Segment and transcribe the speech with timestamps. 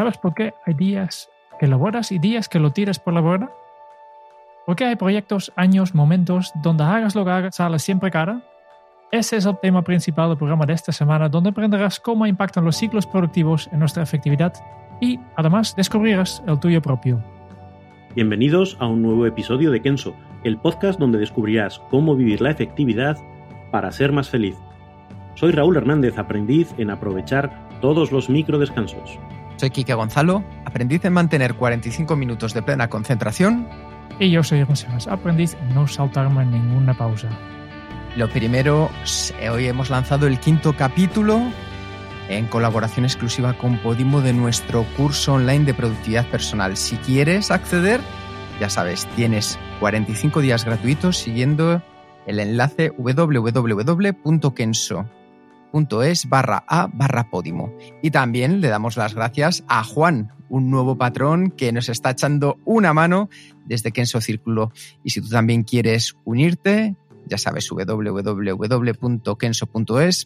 [0.00, 1.28] ¿Sabes por qué hay días
[1.58, 3.50] que laboras y días que lo tiras por la borda?
[4.64, 8.40] ¿Por qué hay proyectos, años, momentos donde hagas lo que hagas, sales siempre cara?
[9.12, 12.76] Ese es el tema principal del programa de esta semana, donde aprenderás cómo impactan los
[12.76, 14.54] ciclos productivos en nuestra efectividad
[15.02, 17.22] y, además, descubrirás el tuyo propio.
[18.14, 23.18] Bienvenidos a un nuevo episodio de Kenso, el podcast donde descubrirás cómo vivir la efectividad
[23.70, 24.56] para ser más feliz.
[25.34, 29.18] Soy Raúl Hernández, aprendiz en aprovechar todos los micro descansos.
[29.60, 33.68] Soy Kike Gonzalo, aprendiz en mantener 45 minutos de plena concentración.
[34.18, 37.28] Y yo soy José aprendiz en no saltarme ninguna pausa.
[38.16, 38.88] Lo primero,
[39.52, 41.42] hoy hemos lanzado el quinto capítulo
[42.30, 46.78] en colaboración exclusiva con Podimo de nuestro curso online de productividad personal.
[46.78, 48.00] Si quieres acceder,
[48.60, 51.82] ya sabes, tienes 45 días gratuitos siguiendo
[52.26, 52.94] el enlace
[55.72, 57.72] www.kenso.es barra a barra Podimo.
[58.02, 62.58] Y también le damos las gracias a Juan, un nuevo patrón que nos está echando
[62.64, 63.28] una mano
[63.66, 64.72] desde Kenso Círculo.
[65.04, 68.16] Y si tú también quieres unirte, ya sabes, www.kenso.es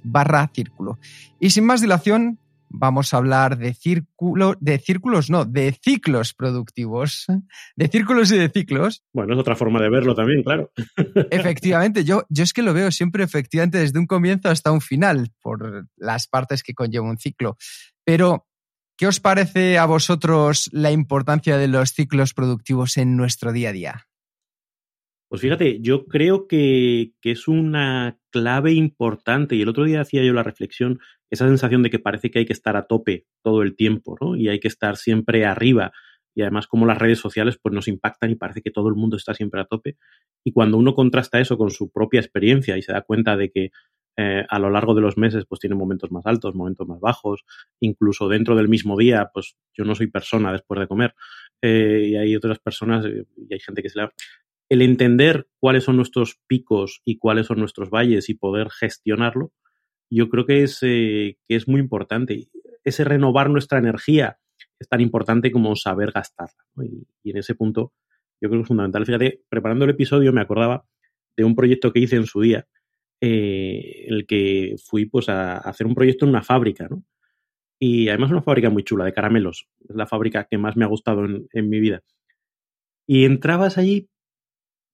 [0.05, 0.99] barra círculo.
[1.39, 2.39] Y sin más dilación,
[2.77, 7.27] vamos a hablar de círculo, de círculos, no, de ciclos productivos,
[7.77, 9.03] de círculos y de ciclos.
[9.13, 10.71] Bueno, es otra forma de verlo también, claro.
[11.31, 15.31] Efectivamente, yo, yo es que lo veo siempre efectivamente desde un comienzo hasta un final,
[15.41, 17.57] por las partes que conlleva un ciclo.
[18.05, 18.47] Pero,
[18.97, 23.73] ¿qué os parece a vosotros la importancia de los ciclos productivos en nuestro día a
[23.73, 24.07] día?
[25.29, 30.33] Pues fíjate, yo creo que, es una clave importante y el otro día hacía yo
[30.33, 33.75] la reflexión, esa sensación de que parece que hay que estar a tope todo el
[33.75, 34.37] tiempo, ¿no?
[34.37, 35.93] Y hay que estar siempre arriba.
[36.37, 39.17] Y además como las redes sociales pues nos impactan y parece que todo el mundo
[39.17, 39.97] está siempre a tope.
[40.45, 43.71] Y cuando uno contrasta eso con su propia experiencia y se da cuenta de que
[44.17, 47.45] eh, a lo largo de los meses pues tiene momentos más altos, momentos más bajos,
[47.81, 51.15] incluso dentro del mismo día, pues yo no soy persona después de comer
[51.61, 54.13] eh, y hay otras personas eh, y hay gente que se la
[54.75, 59.53] el entender cuáles son nuestros picos y cuáles son nuestros valles y poder gestionarlo,
[60.11, 62.49] yo creo que es, eh, que es muy importante.
[62.83, 64.39] Ese renovar nuestra energía
[64.79, 66.65] es tan importante como saber gastarla.
[67.23, 67.93] Y, en ese punto
[68.41, 69.07] yo creo que es fundamental.
[69.07, 70.85] Fíjate, preparando el episodio me acordaba
[71.37, 72.67] de un proyecto que hice en su día,
[73.21, 77.05] eh, el que fui pues, a, hacer un proyecto en una fábrica, ¿no?
[77.79, 79.69] Y además una fábrica muy chula, de caramelos.
[79.89, 82.03] Es la fábrica que más me ha gustado en mi vida.
[83.07, 84.09] Y entrabas allí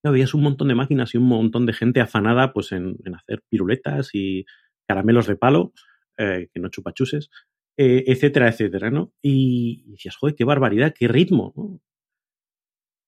[0.02, 4.10] veías un montón de máquinas y un montón de gente afanada pues en, hacer piruletas
[4.14, 4.46] y
[4.88, 5.72] caramelos de palo,
[6.16, 7.30] eh, que no chupachuses,
[7.76, 9.12] eh, etcétera, etcétera, ¿no?
[9.22, 11.80] Y, decías, joder, qué barbaridad, qué ritmo, ¿no?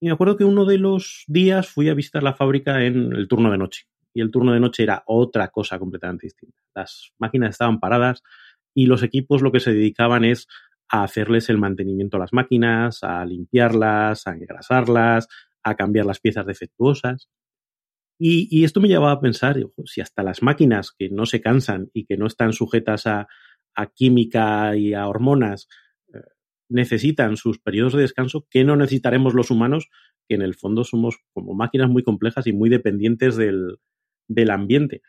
[0.01, 3.29] Y me acuerdo que uno de los días fui a visitar la fábrica en el
[3.29, 3.85] turno de noche.
[4.13, 6.61] Y el turno de noche era otra cosa completamente distinta.
[6.75, 8.23] Las máquinas estaban paradas
[8.75, 10.49] y los equipos lo que se dedicaban es
[10.89, 15.29] a hacerles el mantenimiento a las máquinas, a limpiarlas, a engrasarlas,
[15.63, 17.29] a cambiar las piezas defectuosas.
[18.19, 22.05] Y, esto me llevaba a pensar, si hasta las máquinas que no se cansan y
[22.05, 23.27] que no están sujetas a,
[23.95, 25.67] química y a hormonas
[26.15, 26.21] eh,
[26.69, 29.89] necesitan sus periodos de descanso, ¿qué no necesitaremos los humanos?
[30.29, 33.79] Que en el fondo somos como máquinas muy complejas y muy dependientes del,
[34.29, 35.03] del ambiente.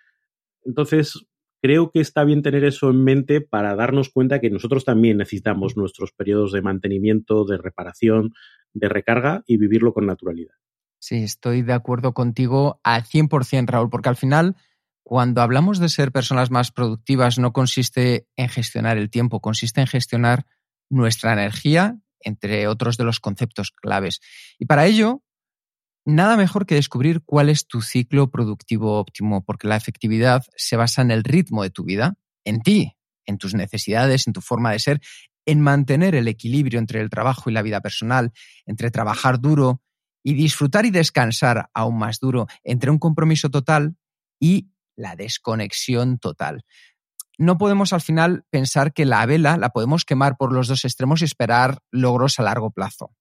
[0.63, 1.27] Entonces,
[1.61, 5.77] creo que está bien tener eso en mente para darnos cuenta que nosotros también necesitamos
[5.77, 8.33] nuestros periodos de mantenimiento, de reparación,
[8.73, 10.55] de recarga y vivirlo con naturalidad.
[10.99, 14.55] Sí, estoy de acuerdo contigo al 100%, Raúl, porque al final,
[15.03, 19.87] cuando hablamos de ser personas más productivas, no consiste en gestionar el tiempo, consiste en
[19.87, 20.45] gestionar
[20.89, 24.21] nuestra energía, entre otros de los conceptos claves.
[24.57, 25.23] Y para ello,
[26.05, 31.01] nada mejor que descubrir cuál es tu ciclo productivo óptimo, porque la efectividad se basa
[31.01, 32.15] en el ritmo de tu vida,
[32.45, 32.95] en ti,
[33.25, 35.01] en tus necesidades, en tu forma de ser,
[35.45, 38.31] en mantener el equilibrio entre el trabajo y la vida personal,
[38.65, 39.81] entre trabajar duro
[40.23, 43.97] y disfrutar y descansar aún más duro, entre un compromiso total
[44.39, 46.63] y la desconexión total.
[47.37, 51.21] No podemos al final pensar que la vela la podemos quemar por los dos extremos
[51.21, 53.15] y esperar logros a largo plazo.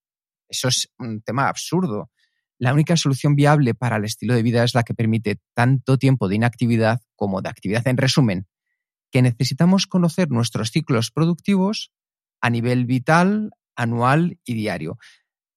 [0.48, 2.10] Eso es un tema absurdo.
[2.58, 6.28] la única solución viable para el estilo de vida es la que permite tanto tiempo
[6.28, 7.84] de inactividad como de actividad.
[7.88, 8.46] En resumen,
[9.10, 11.90] que necesitamos conocer nuestros ciclos productivos
[12.42, 14.98] a nivel vital, anual y diario.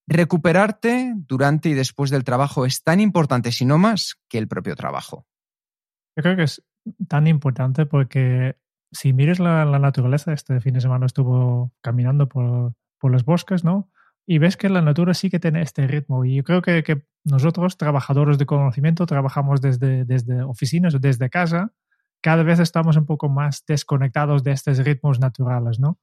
[0.08, 4.76] Recuperarte durante y después del trabajo es tan importante, si no más, que el propio
[4.76, 5.26] trabajo.
[6.16, 6.64] Yo creo que es
[7.10, 8.56] tan importante porque
[8.92, 13.90] si mires la, naturaleza, este fin de semana estuvo caminando por, por los bosques, ¿no?
[14.28, 16.26] y ves que la natura sí que tiene este ritmo.
[16.26, 21.30] Y yo creo que, que nosotros, trabajadores de conocimiento, trabajamos desde, desde oficinas o desde
[21.30, 21.72] casa,
[22.22, 26.00] cada vez estamos un poco más desconectados de estos ritmos naturales, ¿no?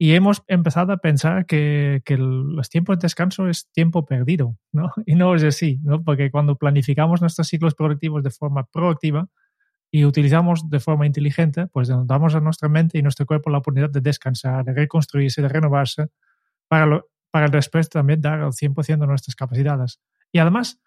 [0.00, 4.92] Y hemos empezado a pensar que, que los tiempos de descanso es tiempo perdido, ¿no?
[5.06, 6.02] Y no es así, ¿no?
[6.02, 9.28] Porque cuando planificamos nuestros ciclos productivos de forma proactiva
[9.90, 13.90] y utilizamos de forma inteligente, pues damos a nuestra mente y nuestro cuerpo la oportunidad
[13.90, 16.08] de descansar, de reconstruirse, de renovarse,
[16.68, 20.00] para, lo, para después también dar al 100% de nuestras capacidades.
[20.30, 20.78] Y además,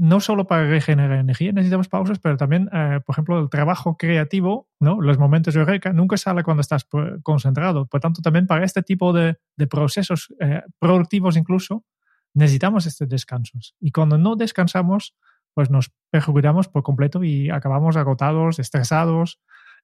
[0.00, 4.66] no solo para regenerar energía necesitamos pausas, pero también, eh, por ejemplo, el trabajo creativo,
[4.80, 4.98] ¿no?
[5.02, 6.86] los momentos de eureka, nunca sale cuando estás
[7.22, 7.84] concentrado.
[7.84, 11.84] Por tanto, también para este tipo de, de procesos eh, productivos incluso,
[12.32, 13.74] necesitamos estos descansos.
[13.78, 15.14] Y cuando no descansamos,
[15.52, 19.38] pues nos perjudicamos por completo y acabamos agotados, estresados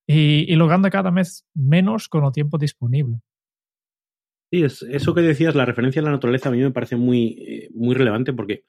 [0.06, 3.20] y, y logrando cada vez menos con el tiempo disponible.
[4.50, 7.36] Sí, es, eso que decías, la referencia a la naturaleza a mí me parece muy,
[7.46, 8.64] eh, muy relevante porque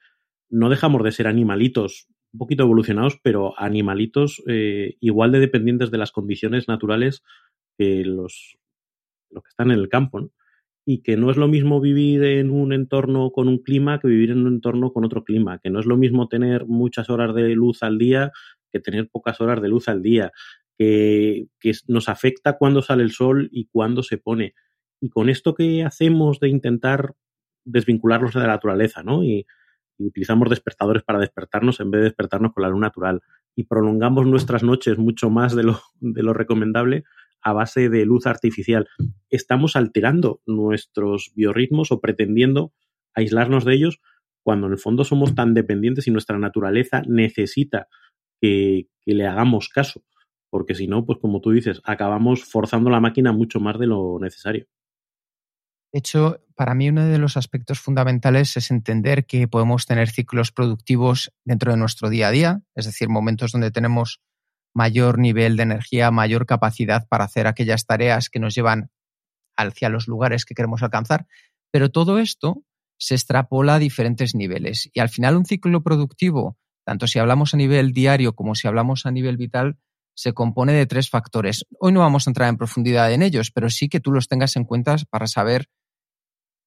[0.50, 5.98] no dejamos de ser animalitos un poquito evolucionados, pero animalitos eh, igual de dependientes de
[5.98, 7.22] las condiciones naturales
[7.78, 8.58] que los,
[9.30, 10.30] los que están en el campo.
[10.84, 14.30] Y que no es lo mismo vivir en un entorno con un clima que vivir
[14.30, 17.50] en un entorno con otro clima, que no es lo mismo tener muchas horas de
[17.50, 18.32] luz al día
[18.72, 20.32] que tener pocas horas de luz al día,
[20.78, 24.54] que, que nos afecta cuando sale el sol y cuándo se pone
[25.00, 27.14] y con esto que hacemos de intentar
[27.64, 29.24] desvincularnos de la naturaleza, ¿no?
[29.24, 29.46] Y,
[30.06, 33.22] utilizamos despertadores para despertarnos en vez de despertarnos con la luz natural
[33.54, 37.04] y prolongamos nuestras noches mucho más de lo, de lo recomendable
[37.40, 38.88] a base de luz artificial.
[39.30, 42.72] Estamos alterando nuestros biorritmos o pretendiendo
[43.14, 44.00] aislarnos de ellos
[44.42, 47.88] cuando en el fondo somos tan dependientes y nuestra naturaleza necesita
[48.40, 50.02] que, que le hagamos caso.
[50.50, 54.18] Porque si no, pues como tú dices, acabamos forzando la máquina mucho más de lo
[54.18, 54.66] necesario.
[55.92, 60.52] De hecho, para mí uno de los aspectos fundamentales es entender que podemos tener ciclos
[60.52, 64.20] productivos dentro de nuestro día a día, es decir, momentos donde tenemos
[64.74, 68.90] mayor nivel de energía, mayor capacidad para hacer aquellas tareas que nos llevan
[69.56, 71.26] hacia los lugares que queremos alcanzar.
[71.70, 72.62] Pero todo esto
[72.98, 77.56] se extrapola a diferentes niveles y al final un ciclo productivo, tanto si hablamos a
[77.56, 79.78] nivel diario como si hablamos a nivel vital,
[80.14, 81.64] se compone de tres factores.
[81.78, 84.56] Hoy no vamos a entrar en profundidad en ellos, pero sí que tú los tengas
[84.56, 85.68] en cuenta para saber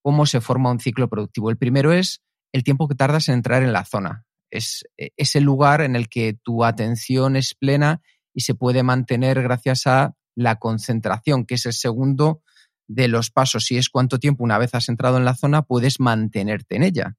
[0.01, 1.49] cómo se forma un ciclo productivo.
[1.49, 2.21] El primero es
[2.51, 4.25] el tiempo que tardas en entrar en la zona.
[4.49, 8.01] Es e, ese lugar en el que tu atención es plena
[8.33, 12.41] y se puede mantener gracias a la concentración, que es el segundo
[12.87, 13.71] de los pasos.
[13.71, 17.15] Y es cuánto tiempo una vez has entrado en la zona puedes mantenerte en ella,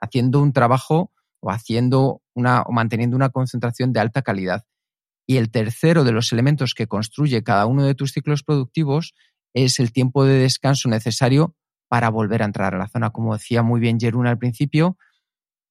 [0.00, 4.64] haciendo un trabajo o haciendo una o manteniendo una concentración de alta calidad.
[5.26, 9.14] Y el tercero de los elementos que construye cada uno de tus ciclos productivos
[9.54, 11.56] es el tiempo de descanso necesario
[11.88, 13.10] para volver a entrar a la zona.
[13.10, 14.96] Como decía muy bien Jerún al principio,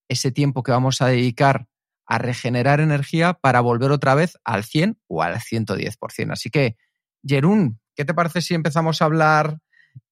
[0.07, 1.67] ese tiempo que vamos a dedicar
[2.07, 6.31] a regenerar energía para volver otra vez al 100 o al 110%.
[6.31, 6.77] Así que,
[7.25, 9.59] Jerún, ¿qué te parece si empezamos a hablar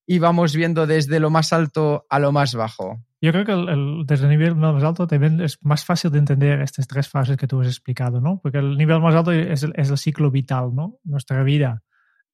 [0.05, 2.99] y vamos viendo desde lo más alto a lo más bajo?
[3.21, 3.53] Yo creo que
[4.05, 7.61] desde el nivel más alto es más fácil de entender estas tres fases que tú
[7.61, 8.41] has explicado, ¿no?
[8.41, 10.99] Porque el nivel más alto es el, es el ciclo vital, ¿no?
[11.05, 11.83] Nuestra vida.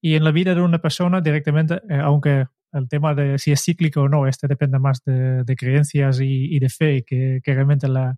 [0.02, 3.64] Y en la vida de una persona directamente, eh, aunque el tema de si es
[3.64, 8.18] cíclico o no, este depende más de, creencias y, de fe que, realmente la,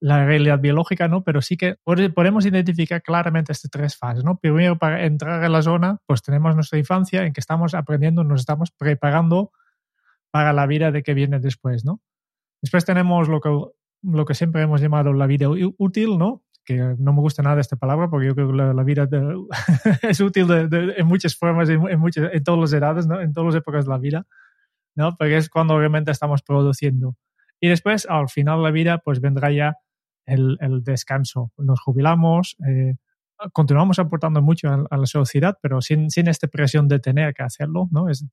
[0.00, 1.22] realidad biológica, ¿no?
[1.22, 4.38] Pero sí que podemos identificar claramente estas tres fases, ¿no?
[4.38, 8.40] Primero, para entrar en la zona, pues tenemos nuestra infancia en que estamos aprendiendo, nos
[8.40, 9.52] estamos preparando
[10.30, 12.00] para la vida de que viene después, ¿no?
[12.60, 13.50] Después tenemos lo que,
[14.02, 16.42] lo que siempre hemos llamado la vida útil, ¿no?
[16.64, 19.08] Que no me gusta nada esta palabra porque yo creo que la, vida
[20.02, 23.20] es útil en muchas formas, en, en, en todas las edades, ¿no?
[23.20, 24.26] en todas las épocas de la vida,
[24.94, 25.16] ¿no?
[25.16, 27.16] porque es cuando realmente estamos produciendo.
[27.60, 29.76] Y después, al final de la vida, pues vendrá ya
[30.26, 31.52] el, el descanso.
[31.56, 32.94] Nos jubilamos, eh,
[33.52, 37.88] continuamos aportando mucho a, la sociedad, pero sin, sin esta presión de tener que hacerlo.
[37.90, 38.08] ¿no?
[38.08, 38.26] Es,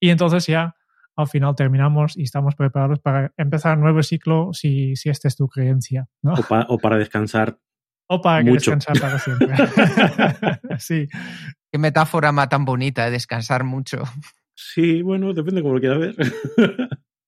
[0.00, 0.74] y entonces ya
[1.16, 5.36] al final terminamos y estamos preparados para empezar un nuevo ciclo si, si esta es
[5.36, 6.08] tu creencia.
[6.22, 6.34] ¿no?
[6.68, 7.58] O, para descansar.
[8.06, 9.48] O para descansar para siempre.
[10.78, 11.08] sí.
[11.70, 14.02] Qué metáfora más tan bonita, de descansar mucho.
[14.54, 16.14] Sí, bueno, depende como lo quieras ver.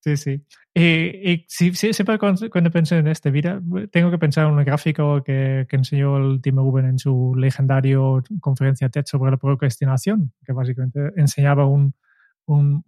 [0.05, 0.45] Sí, sí.
[0.75, 5.77] Y, siempre cuando, pienso en este vida, tengo que pensar en un gráfico que, que
[5.77, 11.67] enseñó el Tim Uben en su legendario conferencia TED sobre la procrastinación, que básicamente enseñaba
[11.67, 11.95] un,
[12.47, 12.85] un,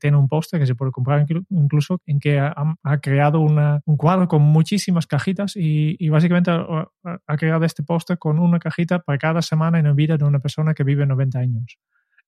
[0.00, 2.54] tiene un póster que se puede comprar incluso en que ha,
[3.00, 8.98] creado un cuadro con muchísimas cajitas y, básicamente ha, creado este póster con una cajita
[8.98, 11.78] para cada semana en la vida de una persona que vive 90 años.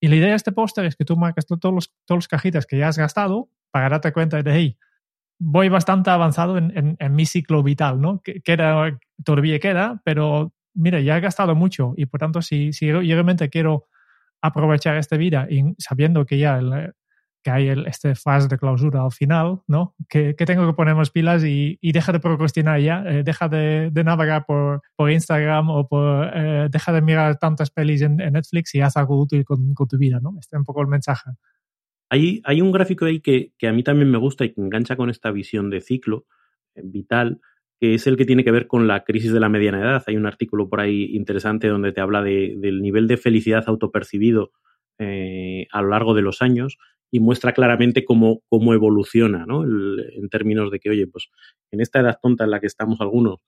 [0.01, 2.67] Y la idea de este póster es que tú marcas todos los, todas las cajitas
[2.67, 4.79] que ya has gastado para darte cuenta de, hey,
[5.39, 8.21] voy bastante avanzado en, mi ciclo vital, ¿no?
[8.23, 12.87] Que, queda, todavía queda, pero mira, ya he gastado mucho y por tanto, si, si
[12.87, 13.87] yo realmente quiero
[14.43, 16.61] aprovechar esta vida y sabiendo que ya
[17.47, 19.95] que hay el, este fase de clausura al final, ¿no?
[20.09, 23.91] Que, que tengo que ponernos pilas y, y, deja de procrastinar ya, eh, deja de,
[23.93, 28.75] de, navegar por, por Instagram o por, eh, deja de mirar tantas pelis en, Netflix
[28.75, 30.35] y haz algo útil con, con, tu vida, ¿no?
[30.41, 31.31] Este es un poco el mensaje.
[32.11, 34.97] Hay, hay un gráfico ahí que, que, a mí también me gusta y que engancha
[34.97, 36.27] con esta visión de ciclo
[36.75, 37.41] eh, vital,
[37.81, 40.05] que es el que tiene que ver con la crisis de la mediana edad.
[40.07, 44.53] Hay un artículo por ahí interesante donde te habla de, del nivel de felicidad autopercibido
[44.99, 46.79] eh, a lo largo de los años
[47.11, 49.65] y muestra claramente cómo, cómo evoluciona, ¿no?
[49.65, 51.29] en términos de que, oye, pues
[51.71, 53.41] en esta edad tonta en la que estamos algunos,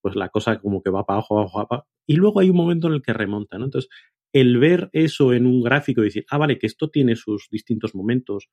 [0.00, 2.88] pues la cosa como que va para abajo, abajo, abajo, y luego hay un momento
[2.88, 3.66] en el que remonta, ¿no?
[3.66, 3.90] Entonces,
[4.32, 7.94] el ver eso en un gráfico y decir, ah, vale, que esto tiene sus distintos
[7.94, 8.48] momentos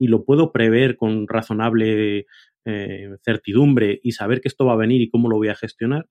[0.00, 2.26] y lo puedo prever con razonable
[2.64, 6.08] eh, certidumbre y saber que esto va a venir y cómo lo voy a gestionar,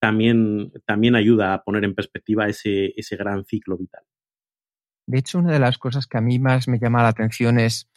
[0.00, 4.02] también, también ayuda a poner en perspectiva ese, ese gran ciclo vital.
[5.06, 7.90] De hecho, una de las cosas que a mí más me llama la atención es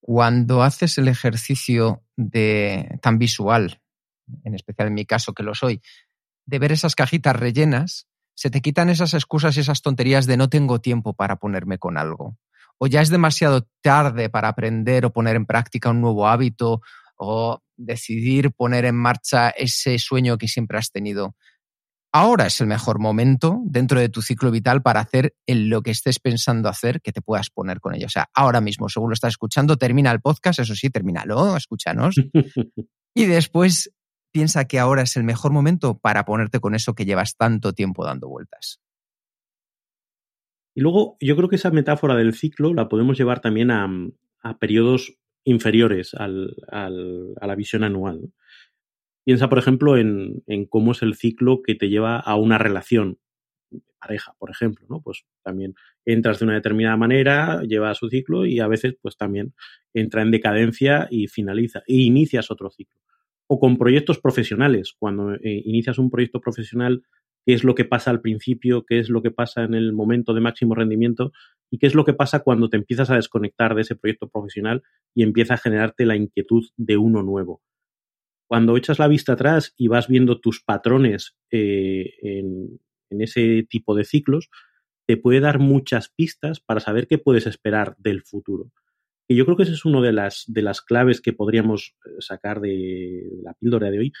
[0.00, 3.82] cuando haces el ejercicio de tan visual,
[4.42, 5.82] en especial en mi caso que lo soy,
[6.46, 10.48] de ver esas cajitas rellenas, se te quitan esas excusas y esas tonterías de no
[10.48, 12.38] tengo tiempo para ponerme con algo.
[12.78, 16.80] O ya es demasiado tarde para aprender o poner en práctica un nuevo hábito
[17.16, 21.34] o decidir poner en marcha ese sueño que siempre has tenido.
[22.12, 26.18] Ahora es el mejor momento dentro de tu ciclo vital para hacer lo que estés
[26.18, 28.06] pensando hacer que te puedas poner con ello.
[28.06, 32.16] O sea, ahora mismo, según lo estás escuchando, termina el podcast, eso sí, termínalo, escúchanos.
[33.14, 33.92] y después
[34.32, 38.04] piensa que ahora es el mejor momento para ponerte con eso que llevas tanto tiempo
[38.04, 38.80] dando vueltas.
[40.78, 43.90] Y luego yo creo que esa metáfora del ciclo la podemos llevar también a,
[44.42, 48.32] a periodos inferiores al, al, a la visión anual.
[49.24, 53.18] Piensa, por ejemplo, en, en, cómo es el ciclo que te lleva a una relación
[53.98, 55.00] pareja, por ejemplo, ¿no?
[55.02, 59.54] Pues también entras de una determinada manera, lleva su ciclo y a veces pues también
[59.94, 63.00] entra en decadencia y finaliza, e inicias otro ciclo.
[63.48, 67.02] O con proyectos profesionales, cuando eh, inicias un proyecto profesional
[67.44, 70.34] qué es lo que pasa al principio, qué es lo que pasa en el momento
[70.34, 71.32] de máximo rendimiento
[71.70, 74.82] y qué es lo que pasa cuando te empiezas a desconectar de ese proyecto profesional
[75.14, 77.62] y empieza a generarte la inquietud de uno nuevo.
[78.48, 82.80] Cuando echas la vista atrás y vas viendo tus patrones eh, en,
[83.10, 84.50] ese tipo de ciclos,
[85.06, 88.70] te puede dar muchas pistas para saber qué puedes esperar del futuro.
[89.26, 92.10] Y yo creo que esa es una de las, de las claves que podríamos eh,
[92.20, 94.12] sacar de la píldora de hoy.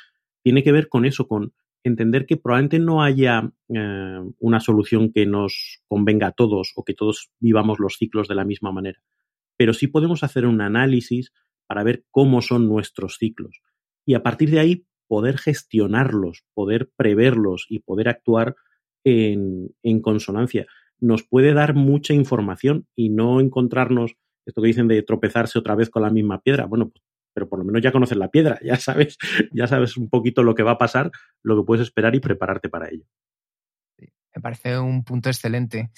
[0.42, 1.54] Tiene que ver con eso, con
[1.88, 6.94] entender que probablemente no haya eh, una solución que nos convenga a todos o que
[6.94, 9.00] todos vivamos los ciclos de la misma manera,
[9.56, 11.32] pero sí podemos hacer un análisis
[11.66, 13.60] para ver cómo son nuestros ciclos
[14.06, 18.56] y a partir de ahí poder gestionarlos, poder preverlos y poder actuar
[19.04, 20.66] en, en consonancia.
[21.00, 24.16] Nos puede dar mucha información y no encontrarnos
[24.46, 26.66] esto que dicen de tropezarse otra vez con la misma piedra.
[26.66, 27.02] Bueno, pues
[27.38, 29.16] pero por lo menos ya conoces la piedra, ya sabes,
[29.52, 31.12] ya sabes un poquito lo que va a pasar,
[31.44, 33.04] lo que puedes esperar y prepararte para ello.
[34.34, 35.90] me parece un punto excelente.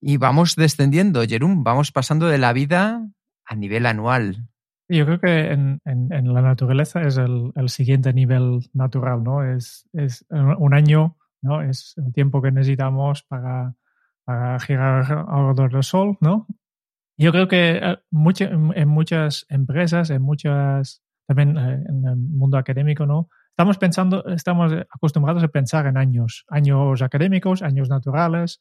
[0.00, 3.06] Y vamos descendiendo, Jerum, vamos pasando de la vida
[3.44, 4.48] a nivel anual.
[4.88, 9.44] Yo creo que en, la naturaleza es el, siguiente nivel natural, ¿no?
[9.44, 11.60] Es, es, un año, ¿no?
[11.60, 13.74] Es el tiempo que necesitamos para,
[14.24, 16.46] para girar alrededor del Sol, ¿no?
[17.18, 23.06] Yo creo que eh, en muchas empresas, en muchas, también eh, en el mundo académico,
[23.06, 23.28] ¿no?
[23.50, 28.60] Estamos pensando, estamos acostumbrados a pensar en años, años académicos, años naturales,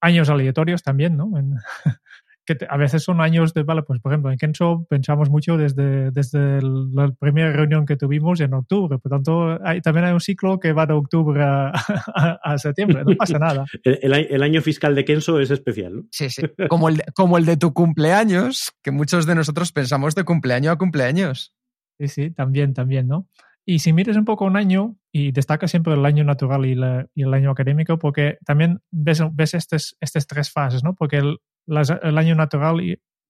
[0.00, 1.30] años aleatorios también, ¿no?
[2.48, 6.10] que a veces son años de, vale, pues por ejemplo, en Kenso pensamos mucho desde,
[6.10, 10.58] desde la primera reunión que tuvimos en octubre, por tanto, hay, también hay un ciclo
[10.58, 11.72] que va de octubre a,
[12.56, 13.66] septiembre, no pasa nada.
[13.84, 16.02] el, el, año fiscal de Kenso es especial, ¿no?
[16.10, 20.24] Sí, sí, como el, como el de tu cumpleaños, que muchos de nosotros pensamos de
[20.24, 21.54] cumpleaños a cumpleaños.
[22.00, 23.28] Sí, sí, también, también, ¿no?
[23.66, 26.72] Y si mires un poco un año, y destaca siempre el año natural y,
[27.14, 30.94] y el año académico, porque también ves, ves estas, estas tres fases, ¿no?
[30.94, 32.80] Porque el, el año natural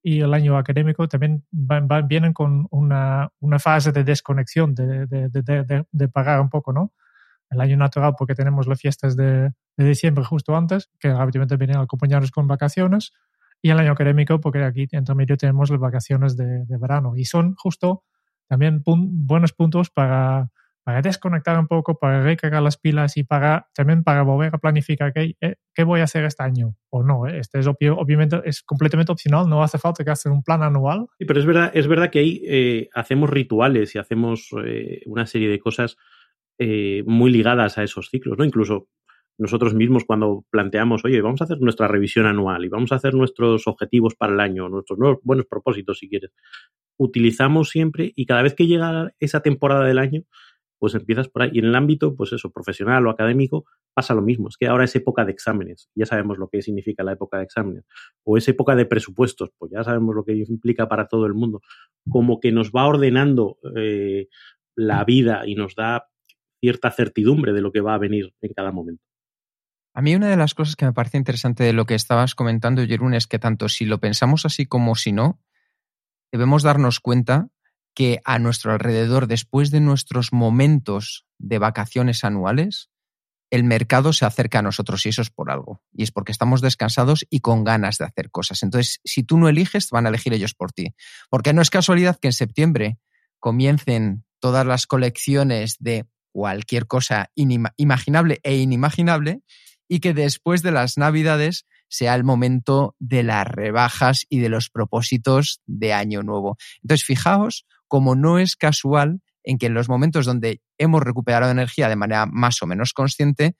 [0.02, 5.28] y el año académico también van, vienen con una, una, fase de desconexión, de, de,
[5.28, 6.92] de, de, parar un poco, ¿no?
[7.50, 12.30] El año natural porque tenemos las fiestas de, diciembre justo antes, que habitualmente vienen acompañados
[12.30, 13.12] con vacaciones,
[13.60, 17.16] y el año académico porque aquí entre medio tenemos las vacaciones de, verano.
[17.16, 18.04] Y son justo
[18.46, 20.50] también buenos puntos para
[20.88, 25.12] para desconectar un poco, para recargar las pilas y para también para volver a planificar
[25.12, 27.26] qué, eh, qué voy a hacer este año o no.
[27.26, 27.40] Eh.
[27.40, 31.04] Este es obviamente es completamente opcional, no hace falta que hacer un plan anual.
[31.18, 34.48] Sí, pero es verdad, es verdad que ahí eh, hacemos rituales y hacemos
[35.04, 35.98] una serie de cosas
[36.58, 38.46] muy ligadas a esos ciclos, ¿no?
[38.46, 38.88] Incluso
[39.36, 43.12] nosotros mismos cuando planteamos, oye, vamos a hacer nuestra revisión anual y vamos a hacer
[43.12, 46.32] nuestros objetivos para el año, nuestros buenos propósitos, si quieres,
[46.96, 50.22] utilizamos siempre y cada vez que llega esa temporada del año,
[50.78, 51.50] pues empiezas por ahí.
[51.52, 54.48] Y en el ámbito, pues eso, profesional o académico, pasa lo mismo.
[54.48, 57.44] Es que ahora es época de exámenes, ya sabemos lo que significa la época de
[57.44, 57.84] exámenes.
[58.24, 61.60] O es época de presupuestos, pues ya sabemos lo que implica para todo el mundo.
[62.08, 64.28] Como que nos va ordenando eh,
[64.76, 66.08] la vida y nos da
[66.60, 69.02] cierta certidumbre de lo que va a venir en cada momento.
[69.94, 72.86] A mí una de las cosas que me parece interesante de lo que estabas comentando,
[72.86, 75.40] Jerún, es que tanto si lo pensamos así como si no,
[76.30, 77.48] debemos darnos cuenta
[77.98, 82.90] que a nuestro alrededor, después de nuestros momentos de vacaciones anuales,
[83.50, 85.82] el mercado se acerca a nosotros y eso es por algo.
[85.92, 88.62] Y es porque estamos descansados y con ganas de hacer cosas.
[88.62, 90.94] Entonces, si tú no eliges, van a elegir ellos por ti.
[91.28, 93.00] Porque no es casualidad que en septiembre
[93.40, 99.42] comiencen todas las colecciones de cualquier cosa imaginable e inimaginable
[99.88, 104.70] y que después de las navidades sea el momento de las rebajas y de los
[104.70, 106.58] propósitos de año nuevo.
[106.82, 111.88] Entonces, fijaos como no es casual en que en los momentos donde hemos recuperado energía
[111.88, 113.56] de manera más o menos consciente,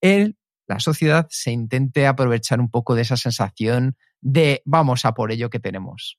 [0.00, 5.30] él, la sociedad se intente aprovechar un poco de esa sensación de vamos a por
[5.30, 6.18] ello que tenemos.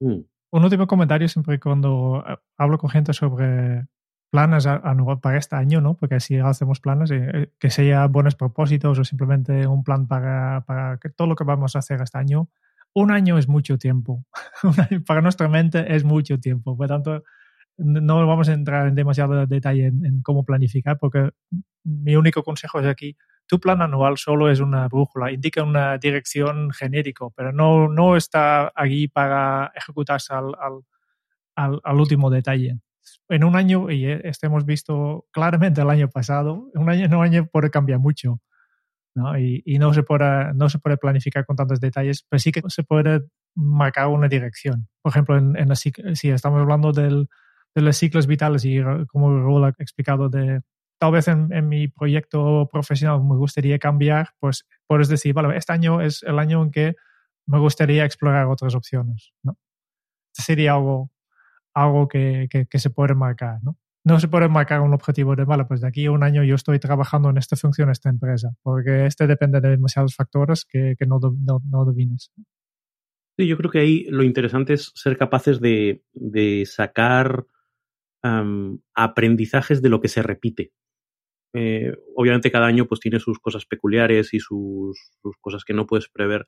[0.00, 0.20] Mm.
[0.50, 3.86] Un último comentario siempre cuando eh, hablo con gente sobre
[4.30, 4.66] planes
[5.22, 5.94] para este año, ¿no?
[5.94, 10.62] Porque si hacemos planes, eh, eh, que sea buenos propósitos o simplemente un plan para,
[10.66, 12.48] para todo lo que vamos a hacer este año,
[12.96, 14.24] un año es mucho tiempo.
[15.06, 16.74] Para nuestra mente es mucho tiempo.
[16.78, 17.24] Por tanto,
[17.76, 21.28] no vamos a entrar en demasiado detalle en, cómo planificar, porque
[21.84, 23.14] mi único consejo es aquí,
[23.46, 28.72] tu plan anual solo es una brújula, indica una dirección genérico, pero no, no está
[28.74, 30.54] aquí para ejecutarse al,
[31.54, 32.78] al, al, último detalle.
[33.28, 37.22] En un año, y este hemos visto claramente el año pasado, un año en un
[37.22, 38.40] año puede cambiar mucho.
[39.16, 39.38] ¿No?
[39.38, 42.62] Y, y, no, se puede, no se puede planificar con tantos detalles, pero sí que
[42.68, 43.22] se puede
[43.54, 44.88] marcar una dirección.
[45.02, 47.28] Por ejemplo, en, en si estamos hablando del,
[47.74, 50.60] de los ciclos vitales y como Raúl ha explicado, de
[50.98, 55.72] tal vez en, en, mi proyecto profesional me gustaría cambiar, pues puedes decir, vale, este
[55.72, 56.94] año es el año en que
[57.46, 59.32] me gustaría explorar otras opciones.
[59.42, 59.56] ¿no?
[60.32, 61.10] Sería algo,
[61.74, 63.58] algo que, que, que se puede marcar.
[63.62, 63.76] ¿no?
[64.06, 66.54] No se puede marcar un objetivo de, vale, pues de aquí a un año yo
[66.54, 71.06] estoy trabajando en esta función, esta empresa, porque este depende de demasiados factores que, que
[71.06, 72.30] no, no, no domines.
[73.36, 77.46] Sí, yo creo que ahí lo interesante es ser capaces de, de sacar
[78.94, 80.72] aprendizajes de lo que se repite.
[81.54, 84.98] Eh, obviamente cada año pues tiene sus cosas peculiares y sus,
[85.40, 86.46] cosas que no puedes prever,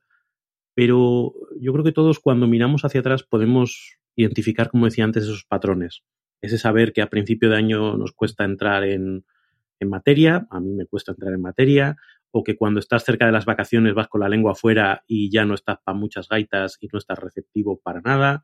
[0.75, 5.44] pero yo creo que todos cuando miramos hacia atrás podemos identificar, como decía antes, esos
[5.44, 6.03] patrones
[6.40, 9.24] ese saber que a principio de año nos cuesta entrar en,
[9.81, 11.96] en materia, a mí me cuesta entrar en materia,
[12.31, 15.44] o que cuando estás cerca de las vacaciones vas con la lengua afuera y ya
[15.44, 18.42] no estás para muchas gaitas y no estás receptivo para nada,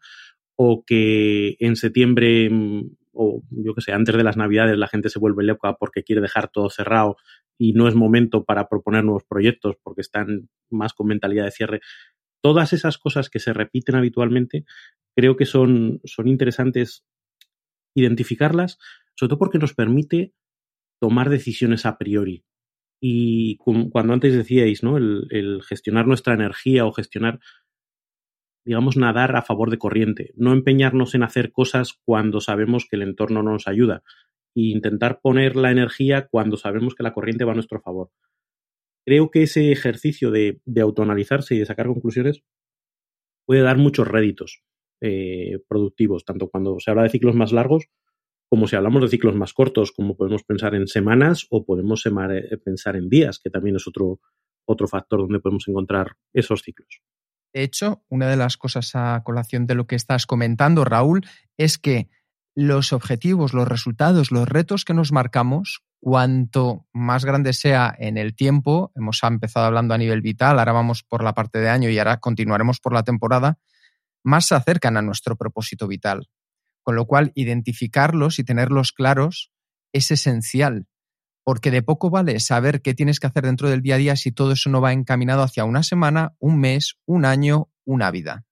[0.57, 2.83] o que en septiembre mm,
[3.15, 6.21] o yo que sé, antes de las navidades la gente se vuelve loca porque quiere
[6.21, 7.17] dejar todo cerrado
[7.57, 11.81] y no es momento para proponer nuevos proyectos porque están más con mentalidad de cierre.
[12.43, 14.65] Todas esas cosas que se repiten habitualmente
[15.17, 17.05] creo que son, son interesantes
[17.95, 18.79] identificarlas,
[19.15, 20.35] sobre todo porque nos permite
[21.01, 22.45] tomar decisiones a priori.
[23.01, 24.97] Y cuando antes decíais, ¿no?
[24.97, 27.41] El, gestionar nuestra energía o gestionar,
[28.65, 30.33] digamos, nadar a favor de corriente.
[30.37, 34.03] No empeñarnos en hacer cosas cuando sabemos que el entorno no nos ayuda.
[34.57, 38.11] E intentar poner la energía cuando sabemos que la corriente va a nuestro favor.
[39.05, 42.43] Creo que ese ejercicio de, de autoanalizarse y de sacar conclusiones
[43.47, 44.63] puede dar muchos réditos.
[45.01, 47.89] Eh, productivos, tanto cuando se habla de ciclos más largos
[48.55, 52.57] como si hablamos de ciclos más cortos, como podemos pensar en semanas o podemos eh,
[52.65, 54.21] pensar en días, que también es otro,
[54.65, 57.03] otro factor donde podemos encontrar esos ciclos.
[57.53, 61.27] De hecho, una de las cosas a colación de lo que estás comentando, Raúl,
[61.57, 62.09] es que
[62.55, 68.37] los objetivos, los resultados, los retos que nos marcamos, cuanto más grande sea en el
[68.37, 71.99] tiempo, hemos empezado hablando a nivel vital, ahora vamos por la parte de año y
[71.99, 73.59] ahora continuaremos por la temporada,
[74.25, 76.29] más se acercan a nuestro propósito vital.
[76.83, 79.53] Con lo cual, identificarlos y tenerlos claros
[79.93, 80.87] es esencial,
[81.45, 84.33] porque de poco vale saber qué tienes que hacer dentro del día a día si
[84.33, 88.45] todo eso no va encaminado hacia una semana, un mes, un año, una vida.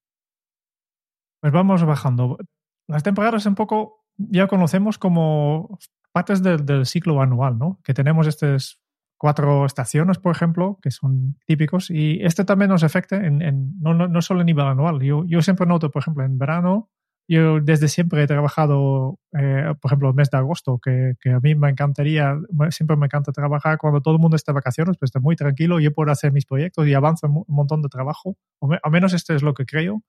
[1.40, 2.38] Pues vamos bajando.
[2.87, 5.78] Las temporadas un poco ya conocemos como
[6.12, 7.80] partes del, ciclo anual, ¿no?
[7.82, 8.78] Que tenemos estas
[9.22, 14.20] cuatro estaciones, por ejemplo, que son típicos, y este también nos afecta en, no, no,
[14.20, 15.00] solo a nivel anual.
[15.00, 16.90] Yo, yo siempre noto, por ejemplo, en verano,
[17.28, 21.38] yo desde siempre he trabajado, eh, por ejemplo, el mes de agosto, que, que, a
[21.38, 22.37] mí me encantaría,
[22.70, 25.78] siempre me encanta trabajar cuando todo el mundo está de vacaciones, pues está muy tranquilo,
[25.78, 29.35] yo puedo hacer mis proyectos y avanzo un montón de trabajo, o al menos esto
[29.35, 30.02] es lo que creo.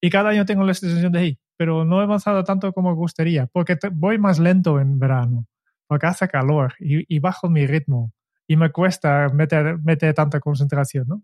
[0.00, 2.96] Y cada año tengo la sensación de, hey, pero no he avanzado tanto como me
[2.96, 5.46] gustaría, porque voy más lento en verano,
[5.86, 8.12] porque hace calor y, bajo mi ritmo
[8.48, 11.06] y me cuesta meter, meter tanta concentración.
[11.06, 11.20] ¿no?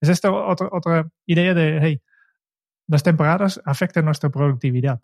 [0.00, 2.02] Es esta otra, otra idea de, hey,
[2.86, 5.00] las temporadas afectan nuestra productividad.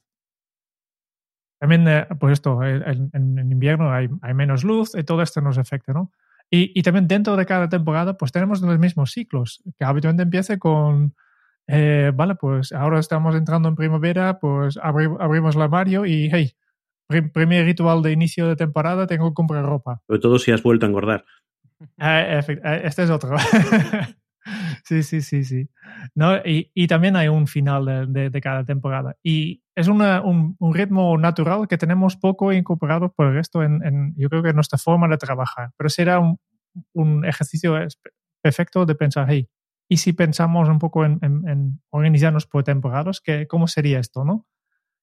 [1.58, 3.10] También, eh, pues esto, en,
[3.50, 6.12] invierno hay, hay, menos luz y todo esto nos afecta, ¿no?
[6.50, 10.58] Y, y, también dentro de cada temporada, pues tenemos los mismos ciclos, que habitualmente empieza
[10.58, 11.14] con
[11.66, 16.52] eh, vale, pues ahora estamos entrando en primavera, pues abrimos el armario y, hey,
[17.32, 20.02] primer ritual de inicio de temporada, tengo que comprar ropa.
[20.06, 21.24] Sobre todo si has vuelto a engordar.
[21.98, 23.36] Eh, eh, este es otro.
[24.84, 25.68] sí, sí, sí, sí.
[26.14, 26.36] ¿No?
[26.38, 29.16] Y, y también hay un final de, de, cada temporada.
[29.22, 33.84] Y es una, un, un, ritmo natural que tenemos poco incorporado por el resto en,
[33.84, 35.70] en, yo creo que en nuestra forma de trabajar.
[35.76, 36.38] Pero será un,
[36.92, 37.76] un ejercicio
[38.42, 39.48] perfecto de pensar, hey,
[39.88, 44.24] y si pensamos un poco en, en, organizarnos por temporadas, ¿qué, ¿cómo sería esto?
[44.24, 44.46] ¿no?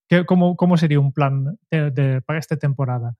[0.08, 3.16] ¿Qué, cómo, ¿Cómo sería un plan de, para esta temporada?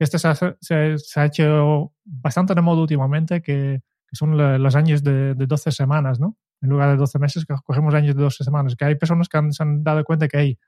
[0.00, 3.82] Esto se ha, hecho bastante de modo últimamente, que,
[4.12, 6.36] son los años de, de, 12 semanas, ¿no?
[6.60, 8.74] En lugar de 12 meses, cogemos años de 12 semanas.
[8.74, 10.58] Que hay personas que se han dado cuenta que hay,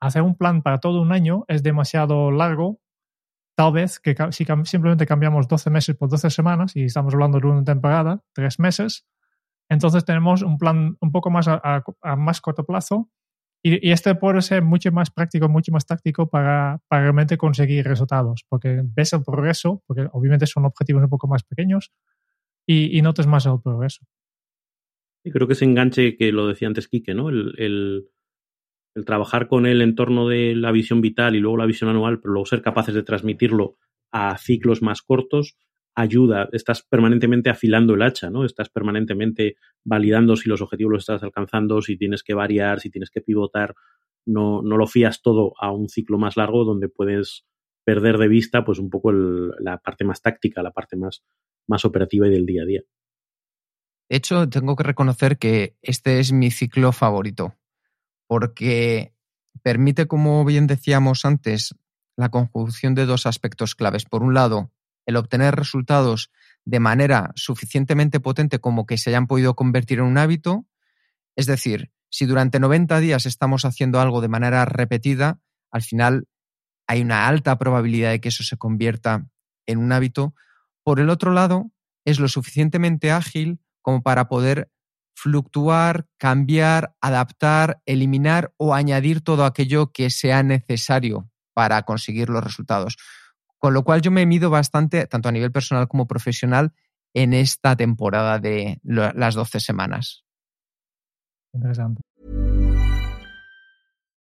[0.00, 2.80] hacer un plan para todo un año es demasiado largo.
[3.54, 7.46] Tal vez que si simplemente cambiamos 12 meses por 12 semanas y estamos hablando de
[7.46, 9.06] una temporada, tres meses,
[9.68, 11.84] entonces tenemos un plan un poco más a,
[12.16, 13.10] más corto plazo
[13.62, 18.44] y, este puede ser mucho más práctico, mucho más táctico para, para, realmente conseguir resultados,
[18.48, 21.92] porque ves el progreso, porque obviamente son objetivos un poco más pequeños
[22.66, 24.04] y, y notas más el progreso.
[25.24, 27.28] Y creo que ese enganche que lo decía antes Quique, ¿no?
[27.28, 28.08] El, el,
[28.96, 32.32] el, trabajar con el entorno de la visión vital y luego la visión anual, pero
[32.32, 33.76] luego ser capaces de transmitirlo
[34.10, 35.56] a ciclos más cortos,
[35.94, 38.44] ayuda, estás permanentemente afilando el hacha, ¿no?
[38.44, 43.10] Estás permanentemente validando si los objetivos los estás alcanzando, si tienes que variar, si tienes
[43.10, 43.74] que pivotar,
[44.26, 47.44] no, no lo fías todo a un ciclo más largo donde puedes
[47.84, 51.22] perder de vista pues un poco el, la parte más táctica, la parte más,
[51.66, 52.82] más operativa y del día a día.
[54.08, 57.54] De hecho, tengo que reconocer que este es mi ciclo favorito,
[58.26, 59.14] porque
[59.62, 61.74] permite, como bien decíamos antes,
[62.16, 64.04] la conjunción de dos aspectos claves.
[64.04, 64.70] Por un lado,
[65.06, 66.30] el obtener resultados
[66.64, 70.66] de manera suficientemente potente como que se hayan podido convertir en un hábito.
[71.36, 76.28] Es decir, si durante 90 días estamos haciendo algo de manera repetida, al final
[76.86, 79.26] hay una alta probabilidad de que eso se convierta
[79.66, 80.34] en un hábito.
[80.84, 81.72] Por el otro lado,
[82.04, 84.70] es lo suficientemente ágil como para poder
[85.14, 92.96] fluctuar, cambiar, adaptar, eliminar o añadir todo aquello que sea necesario para conseguir los resultados.
[93.62, 96.72] Con lo cual yo me mido bastante, tanto a nivel personal como profesional,
[97.14, 100.24] en esta temporada de las 12 semanas.
[101.54, 102.00] Interesante.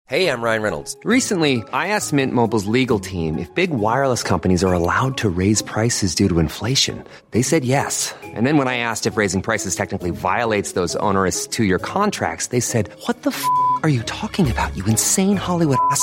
[0.06, 0.96] Hey, I'm Ryan Reynolds.
[1.04, 5.62] Recently, I asked Mint Mobile's legal team if big wireless companies are allowed to raise
[5.62, 7.04] prices due to inflation.
[7.30, 8.12] They said yes.
[8.34, 12.58] And then when I asked if raising prices technically violates those onerous two-year contracts, they
[12.58, 13.44] said, "What the f***
[13.84, 14.76] are you talking about?
[14.76, 16.02] You insane Hollywood ass."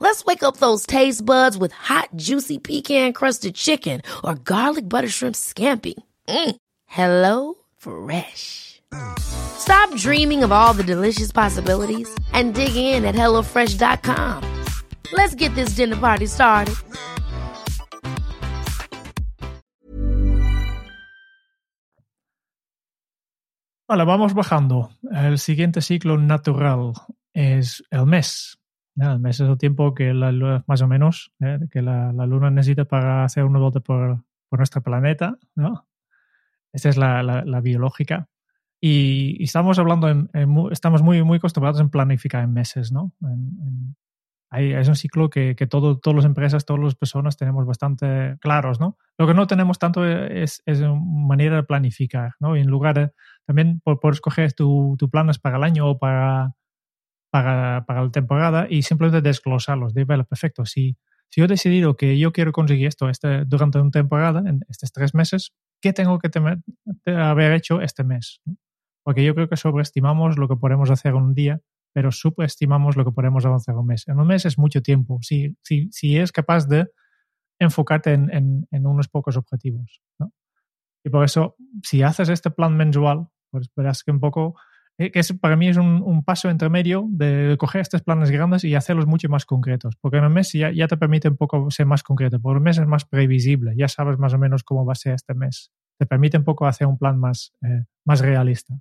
[0.00, 5.08] Let's wake up those taste buds with hot, juicy pecan crusted chicken or garlic butter
[5.08, 5.94] shrimp scampi.
[6.28, 6.56] Mm.
[6.86, 8.82] Hello Fresh.
[9.18, 14.62] Stop dreaming of all the delicious possibilities and dig in at HelloFresh.com.
[15.12, 16.74] Let's get this dinner party started.
[23.86, 24.90] Vale, vamos bajando.
[25.12, 26.94] El siguiente ciclo natural
[27.34, 28.58] es el mes.
[28.96, 31.58] El mes es el tiempo que la luna, más o menos, ¿eh?
[31.70, 35.86] que la, la, luna necesita para hacer una vuelta por, por nuestro planeta, ¿no?
[36.72, 38.28] Esta es la, la biológica.
[38.80, 43.12] Y, y, estamos hablando, en, en, estamos muy, muy acostumbrados en planificar en meses, ¿no?
[43.22, 43.96] En,
[44.50, 48.36] hay, es un ciclo que, que todo, todas las empresas, todas las personas tenemos bastante
[48.40, 48.98] claros, ¿no?
[49.18, 52.56] Lo que no tenemos tanto es, es manera de planificar, ¿no?
[52.56, 53.12] Y en lugar de,
[53.46, 56.54] también por, por escoger tu, tu planes para el año o para,
[57.34, 60.96] para, para la temporada y simplemente desglosarlos, de, perfecto, si,
[61.30, 64.92] si yo he decidido que yo quiero conseguir esto este, durante una temporada, en estos
[64.92, 66.58] tres meses, ¿qué tengo que temer,
[67.06, 68.40] haber hecho este mes?
[69.02, 71.60] Porque yo creo que sobreestimamos lo que podemos hacer en un día
[71.92, 74.08] pero subestimamos lo que podemos avanzar un mes.
[74.08, 76.88] En un mes es mucho tiempo, si, si, si es capaz de
[77.60, 80.02] enfocarte en, en, en unos pocos objetivos.
[80.18, 80.32] ¿no?
[81.04, 84.56] Y por eso, si haces este plan mensual, pues verás que un poco,
[84.96, 88.74] que es, para mí es un, un, paso intermedio de coger estos planes grandes y
[88.74, 91.86] hacerlos mucho más concretos, porque en un mes ya, ya te permite un poco ser
[91.86, 94.92] más concreto, por un mes es más previsible, ya sabes más o menos cómo va
[94.92, 98.74] a ser este mes, te permite un poco hacer un plan más, eh, más realista.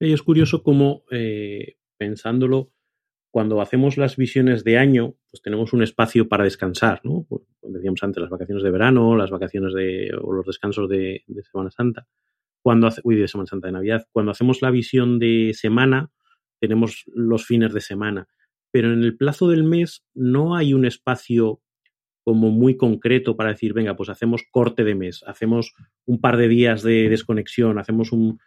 [0.00, 2.72] Y es curioso cómo, eh, pensándolo,
[3.30, 7.26] cuando hacemos las visiones de año, pues tenemos un espacio para descansar, ¿no?
[7.28, 11.42] Pues, decíamos antes, las vacaciones de verano, las vacaciones de, o los descansos de, de
[11.44, 12.08] Semana Santa.
[12.62, 14.06] Cuando hace, uy, de Semana Santa de Navidad.
[14.12, 16.10] Cuando hacemos la visión de semana,
[16.60, 18.28] tenemos los fines de semana.
[18.70, 21.60] Pero en el plazo del mes no hay un espacio
[22.22, 25.72] como muy concreto para decir, venga, pues hacemos corte de mes, hacemos
[26.04, 28.38] un par de días de desconexión, hacemos un,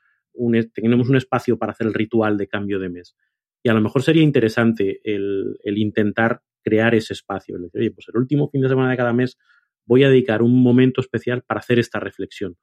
[0.73, 3.15] tenemos un espacio para hacer el ritual de cambio de mes.
[3.63, 7.57] Y a lo mejor sería interesante el, el intentar crear ese espacio.
[7.57, 9.37] El decir, oye, pues el último fin de semana de cada mes
[9.85, 12.57] voy a dedicar un momento especial para hacer esta reflexión.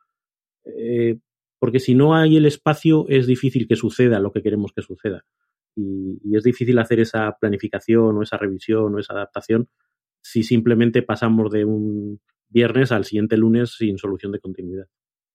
[0.64, 1.18] Eh,
[1.60, 5.24] porque si no hay el espacio es difícil que suceda lo que queremos que suceda.
[5.76, 9.68] Y, y, es difícil hacer esa planificación o esa revisión o esa adaptación
[10.20, 14.86] si simplemente pasamos de un viernes al siguiente lunes sin solución de continuidad.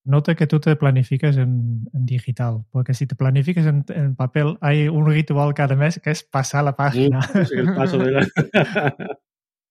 [0.03, 4.57] Note que tú te planifiques en, en digital, porque si te planificas en, en, papel,
[4.61, 7.21] hay un ritual cada mes que es pasar la página.
[7.23, 8.27] Sí, el paso de la...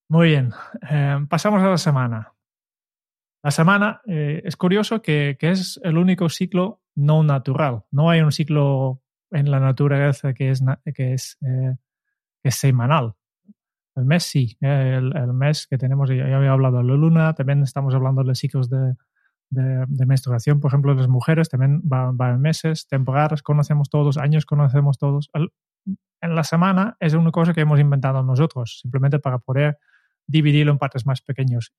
[0.08, 0.50] Muy bien,
[0.90, 2.33] eh, pasamos a la semana.
[3.44, 7.84] La semana eh, es curioso que, que, es el único ciclo no natural.
[7.90, 11.76] No hay un ciclo en la naturaleza que es, eh,
[12.42, 13.16] que es semanal.
[13.96, 17.62] El mes sí, eh, el, mes que tenemos, ya había hablado de la luna, también
[17.62, 18.94] estamos hablando de ciclos de,
[19.50, 24.46] de, menstruación, por ejemplo, las mujeres también van, va en meses, temporadas conocemos todos, años
[24.46, 25.30] conocemos todos.
[26.22, 29.76] En la semana es una cosa que hemos inventado nosotros, simplemente para poder
[30.26, 31.74] dividirlo en partes más pequeños.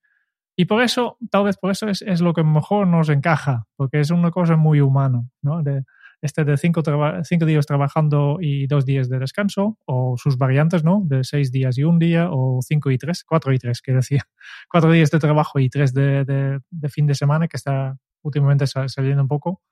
[0.56, 4.00] Y por eso, tal vez por eso es, es lo que mejor nos encaja, porque
[4.00, 5.62] es una cosa muy humana, ¿no?
[5.62, 5.84] De,
[6.22, 6.82] este de cinco,
[7.24, 11.02] cinco, días trabajando y dos días de descanso, o sus variantes, ¿no?
[11.04, 14.22] De seis días y un día, o cinco y tres, cuatro y tres, que decía,
[14.70, 18.66] cuatro días de trabajo y tres de, de, de fin de semana, que está últimamente
[18.66, 19.62] saliendo un poco.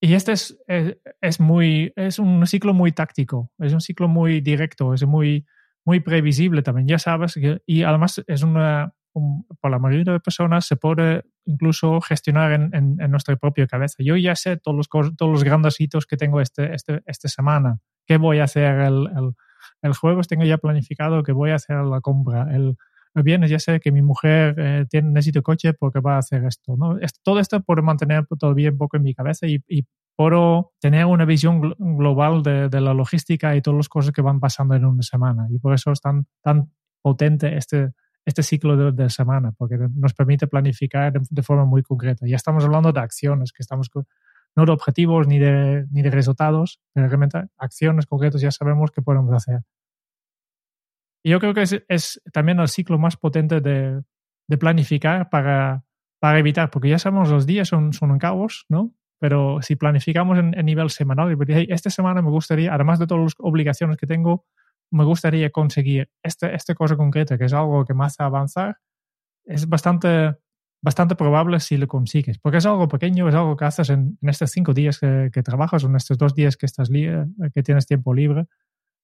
[0.00, 4.40] Y este es, es, es, muy, es un ciclo muy táctico, es un ciclo muy
[4.40, 5.46] directo, es muy,
[5.84, 8.99] muy previsible también, ya sabes, que, y además es una, un,
[9.60, 13.96] por la mayoría de personas se puede incluso gestionar en, en, en, nuestra propia cabeza.
[13.98, 17.78] Yo ya sé todos los, todos los grandes hitos que tengo este, este, esta semana,
[18.06, 19.32] qué voy a hacer el, el,
[19.82, 22.76] el, jueves, tengo ya planificado que voy a hacer la compra, el,
[23.14, 26.44] el viernes ya sé que mi mujer eh, tiene, necesita coche porque va a hacer
[26.44, 26.76] esto.
[26.76, 26.96] ¿no?
[27.22, 29.84] Todo esto por mantener todavía un poco en mi cabeza y, y
[30.16, 34.38] por tener una visión global de, de, la logística y todas las cosas que van
[34.38, 35.46] pasando en una semana.
[35.50, 36.70] Y por eso es tan, tan
[37.02, 37.92] potente este,
[38.24, 42.26] este ciclo de, de, semana, porque nos permite planificar de, de, forma muy concreta.
[42.26, 43.90] Ya estamos hablando de acciones, que estamos
[44.56, 49.02] no de objetivos ni de, ni de resultados, pero realmente acciones concretas ya sabemos qué
[49.02, 49.62] podemos hacer.
[51.22, 54.02] Y yo creo que es, es también el ciclo más potente de,
[54.48, 55.84] de planificar para,
[56.18, 58.94] para, evitar, porque ya sabemos los días son, son en caos, ¿no?
[59.18, 63.06] Pero si planificamos en, en nivel semanal, y hey, esta semana me gustaría, además de
[63.06, 64.46] todas las obligaciones que tengo,
[64.90, 68.78] me gustaría conseguir esta este cosa concreta, que es algo que hace avanzar,
[69.44, 70.36] es bastante,
[70.82, 74.50] bastante probable si lo consigues, porque es algo pequeño, es algo que haces en, estos
[74.50, 78.46] cinco días que, trabajas o en estos dos días que, estás que tienes tiempo libre.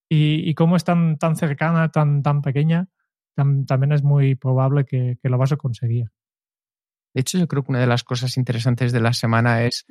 [0.09, 2.89] Y, y como es tan, tan cercana, tan, tan pequeña,
[3.35, 6.07] tam, también es muy probable que, que lo vas a conseguir.
[7.13, 9.87] De hecho, yo creo que una de las cosas interesantes de la semana es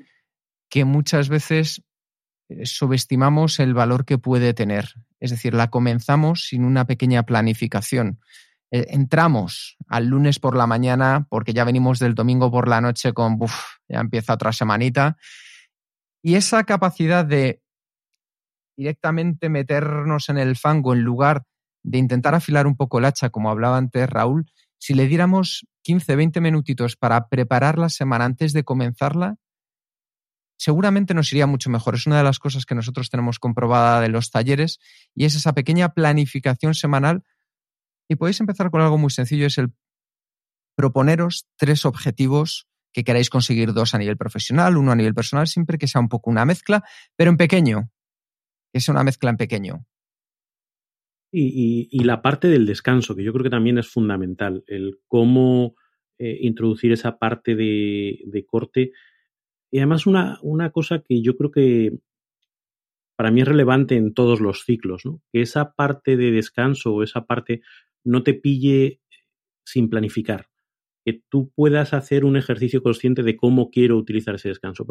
[0.69, 1.83] que muchas veces eh,
[2.63, 4.93] subestimamos el valor que puede tener.
[5.19, 8.19] Es decir, la comenzamos sin una pequeña planificación.
[8.71, 13.13] Eh, entramos al lunes por la mañana porque ya venimos del domingo por la noche
[13.13, 13.55] con, uf,
[13.87, 15.17] ya empieza otra semanita.
[16.21, 17.61] Y esa capacidad de
[18.77, 21.43] directamente meternos en el fango en lugar
[21.83, 26.15] de intentar afilar un poco el hacha, como hablaba antes Raúl, si le diéramos 15,
[26.15, 29.37] 20 minutitos para preparar la semana antes de comenzarla,
[30.57, 31.95] seguramente nos iría mucho mejor.
[31.95, 34.79] Es una de las cosas que nosotros tenemos comprobada de los talleres
[35.13, 37.23] y es esa pequeña planificación semanal.
[38.07, 39.71] Y podéis empezar con algo muy sencillo, es el
[40.75, 45.77] proponeros tres objetivos que queráis conseguir, dos a nivel profesional, uno a nivel personal, siempre
[45.77, 46.83] que sea un poco una mezcla,
[47.15, 47.89] pero en pequeño,
[48.71, 49.85] que sea una mezcla en pequeño.
[51.37, 55.75] Y, la parte del descanso, que yo creo que también es fundamental, el cómo
[56.17, 58.93] eh, introducir esa parte de, de corte
[59.75, 61.99] y además una, una cosa que yo creo que
[63.17, 65.21] para mí es relevante en todos los ciclos, ¿no?
[65.33, 67.61] que esa parte de descanso o esa parte
[68.05, 69.01] no te pille
[69.65, 70.47] sin planificar,
[71.03, 74.85] que tú puedas hacer un ejercicio consciente de cómo quiero utilizar ese descanso.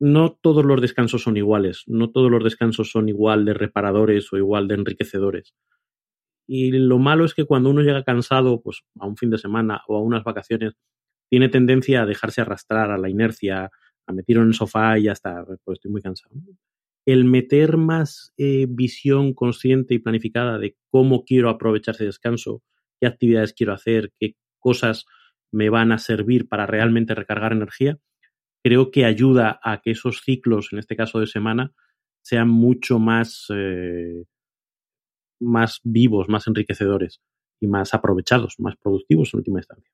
[0.00, 4.38] No todos los descansos son iguales, no todos los descansos son igual de reparadores o
[4.38, 5.54] igual de enriquecedores.
[6.48, 9.82] Y lo malo es que cuando uno llega cansado, pues a un fin de semana
[9.86, 10.74] o a unas vacaciones,
[11.30, 13.70] tiene tendencia a dejarse arrastrar a la inercia,
[14.06, 16.34] a meterlo en el sofá y ya está, pues estoy muy cansado.
[17.06, 22.62] El meter más eh, visión consciente y planificada de cómo quiero aprovechar ese descanso,
[23.00, 25.06] qué actividades quiero hacer, qué cosas
[25.52, 27.98] me van a servir para realmente recargar energía,
[28.62, 31.72] creo que ayuda a que esos ciclos, en este caso de semana,
[32.22, 34.24] sean mucho más, eh,
[35.40, 37.20] más vivos, más enriquecedores
[37.60, 39.90] y más aprovechados, más productivos en última instancia.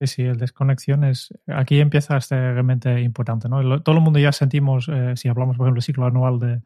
[0.00, 1.34] Sí, sí, el desconexión es.
[1.48, 3.48] Aquí empieza ser realmente importante.
[3.48, 3.82] ¿no?
[3.82, 6.62] Todo el mundo ya sentimos, eh, si hablamos, por ejemplo, del ciclo anual, de,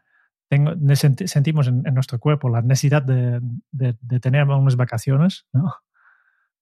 [0.49, 3.41] tengo, sentimos en, nuestro cuerpo la necesidad de,
[3.71, 5.47] de, tener unas vacaciones.
[5.53, 5.73] ¿no?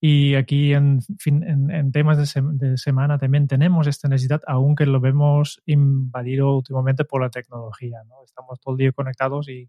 [0.03, 6.57] Y aquí en, en, temas de, semana también tenemos esta necesidad, aunque lo vemos invadido
[6.57, 7.99] últimamente por la tecnología.
[8.09, 8.25] ¿no?
[8.25, 9.69] Estamos todo el día conectados y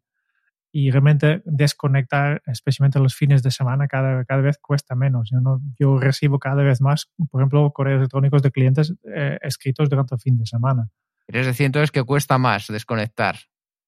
[0.72, 5.30] y realmente desconectar, especialmente los fines de semana, cada, cada vez cuesta menos.
[5.32, 9.90] Yo, no, yo recibo cada vez más, por ejemplo, correos electrónicos de clientes eh, escritos
[9.90, 10.90] durante el fin de semana.
[11.28, 13.36] ¿Quieres decir entonces que cuesta más desconectar?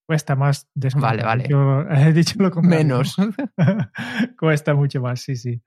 [0.06, 1.26] Cuesta más desconectar.
[1.26, 1.50] Vale, vale.
[1.50, 2.86] Yo he dicho lo contrario.
[2.86, 3.16] Menos.
[4.38, 5.62] cuesta mucho más, sí, sí.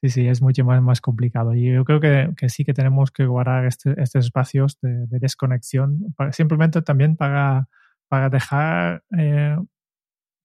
[0.00, 1.54] Sí, sí, es mucho más, más complicado.
[1.54, 6.14] Y yo creo que, que sí que tenemos que guardar este, estos espacios de, desconexión,
[6.30, 7.68] simplemente también para,
[8.06, 9.56] para dejar eh,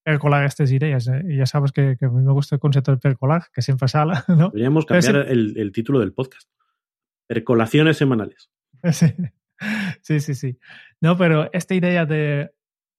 [0.03, 1.07] percolar estas ideas.
[1.07, 1.23] ¿eh?
[1.27, 4.13] Y ya sabes que, a mí me gusta el concepto del percolar, que siempre sale.
[4.27, 4.49] ¿no?
[4.49, 6.49] Deberíamos cambiar el, título del podcast.
[7.27, 8.49] Percolaciones semanales.
[10.01, 10.19] Sí.
[10.19, 10.59] sí, sí,
[10.99, 12.51] No, pero esta idea de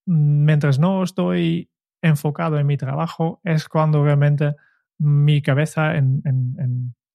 [0.07, 1.69] mientras no estoy
[2.01, 4.55] enfocado en mi trabajo es cuando realmente
[4.97, 6.23] mi cabeza en,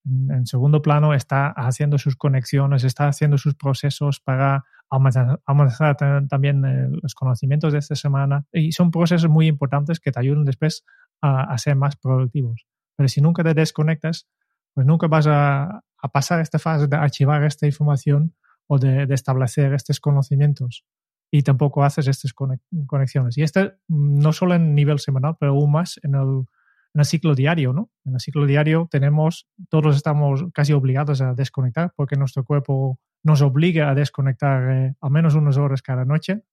[0.10, 5.98] en segundo plano está haciendo sus conexiones, está haciendo sus procesos para almacenar,
[6.28, 10.46] también eh, los conocimientos de esta semana y son procesos muy importantes que te ayudan
[10.46, 10.84] después
[11.22, 12.66] a, ser más productivos.
[12.96, 14.28] Pero si nunca te desconectas,
[14.74, 18.34] pues nunca vas a, pasar esta fase de archivar esta información
[18.68, 20.86] o de, establecer estos conocimientos
[21.30, 23.38] y tampoco haces estas conexiones.
[23.38, 26.46] Y este no solo en nivel semanal, pero aún más en el,
[26.94, 27.90] en el ciclo diario, ¿no?
[28.06, 33.42] En el ciclo diario tenemos, todos estamos casi obligados a desconectar porque nuestro cuerpo nos
[33.42, 36.44] obliga a desconectar eh, al menos unas horas cada noche,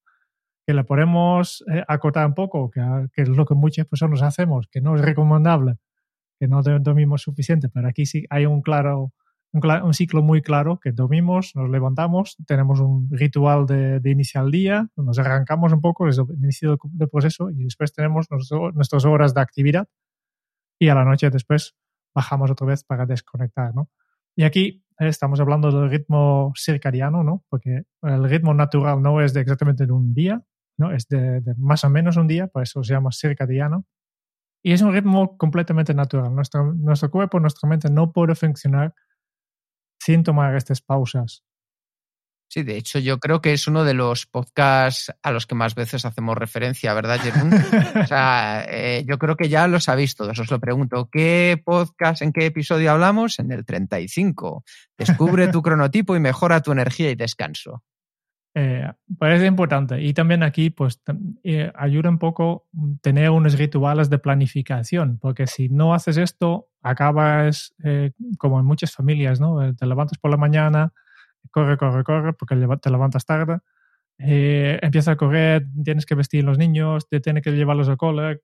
[0.67, 2.81] que la podemos eh, acotar un poco, que,
[3.13, 5.77] que, es lo que muchas personas hacemos, que no es recomendable,
[6.39, 9.13] que no dormimos suficiente, pero aquí sí hay un claro,
[9.53, 14.51] un, ciclo muy claro, que dormimos, nos levantamos, tenemos un ritual de, de iniciar el
[14.51, 19.35] día, nos arrancamos un poco desde el inicio del, proceso y después tenemos nuestras horas
[19.35, 19.89] de actividad
[20.79, 21.75] y a la noche después
[22.15, 23.89] bajamos otra vez para desconectar, ¿no?
[24.35, 27.45] Y aquí estamos hablando del ritmo circadiano, ¿no?
[27.49, 30.43] Porque el ritmo natural no es de exactamente un día,
[30.79, 30.93] ¿no?
[30.93, 33.85] Es de, más o menos un día, por eso se llama circadiano.
[34.63, 36.35] Y es un ritmo completamente natural.
[36.35, 38.95] Nuestro, nuestro cuerpo, nuestra mente no puede funcionar
[40.01, 41.45] sin tomar estas pausas
[42.49, 45.75] Sí, de hecho, yo creo que es uno de los podcasts a los que más
[45.75, 47.53] veces hacemos referencia, ¿verdad, Jerón?
[48.03, 50.39] o sea, eh, yo creo que ya lo sabéis todos.
[50.39, 53.41] Os lo pregunto, ¿qué podcast, en qué episodio hablamos?
[53.41, 54.65] En el 35.
[54.97, 57.83] Descubre tu cronotipo y mejora tu energía y descanso.
[58.59, 60.01] Eh, parece importante.
[60.01, 61.03] Y también aquí, pues,
[61.45, 62.67] eh, ayuda un poco
[63.03, 68.93] tener unos rituales de planificación, porque si no haces esto, acabas eh, como en muchas
[68.93, 69.75] familias, ¿no?
[69.75, 70.95] Te levantas por la mañana,
[71.51, 73.59] corre, corre, corre, porque te levantas tarde,
[74.19, 77.97] eh, empieza a correr, tienes que vestir a los niños, te tienes que llevarlos a
[77.97, 78.37] cola,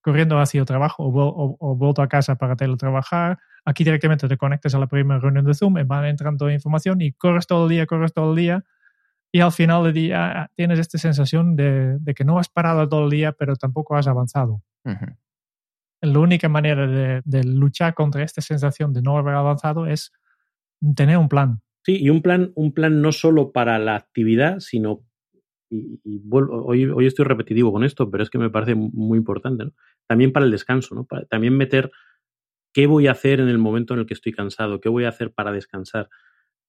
[0.00, 3.38] corriendo hacia el trabajo o, o, vuelto a casa para teletrabajar.
[3.64, 7.46] Aquí directamente te conectas a la primera reunión de Zoom, van entrando información y corres
[7.46, 8.64] todo el día, corres todo el día.
[9.32, 13.10] y al final del día tienes esta sensación de, que no has parado todo el
[13.10, 14.62] día, pero tampoco has avanzado.
[16.02, 16.86] La única manera
[17.22, 20.12] de, luchar contra esta sensación de no haber avanzado es
[20.96, 21.62] tener un plan.
[21.84, 25.04] Sí, y un plan, un plan no solo para la actividad, sino,
[25.68, 29.64] y, hoy, hoy estoy repetitivo con esto, pero es que me parece muy importante,
[30.06, 31.06] también para el descanso, ¿no?
[31.28, 31.90] también meter
[32.72, 35.08] qué voy a hacer en el momento en el que estoy cansado, qué voy a
[35.08, 36.08] hacer para descansar.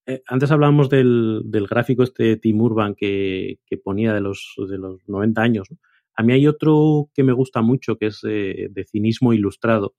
[0.05, 5.41] Eh, antes hablábamos del, gráfico este Tim Urban que, ponía de los, de los 90
[5.41, 5.67] años.
[6.15, 9.95] A mí hay otro que me gusta mucho, que es eh, de cinismo ilustrado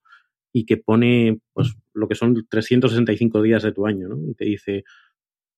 [0.53, 4.09] y que pone pues, lo que son 365 días de tu año.
[4.09, 4.31] ¿no?
[4.31, 4.85] Y te dice,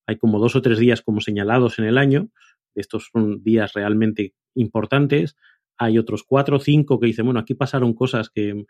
[0.07, 2.31] hay como dos o tres días como señalados en el año.
[2.75, 5.37] Estos son días realmente importantes.
[5.79, 8.65] Hay otros cuatro o cinco que dicen, bueno, aquí pasaron cosas que,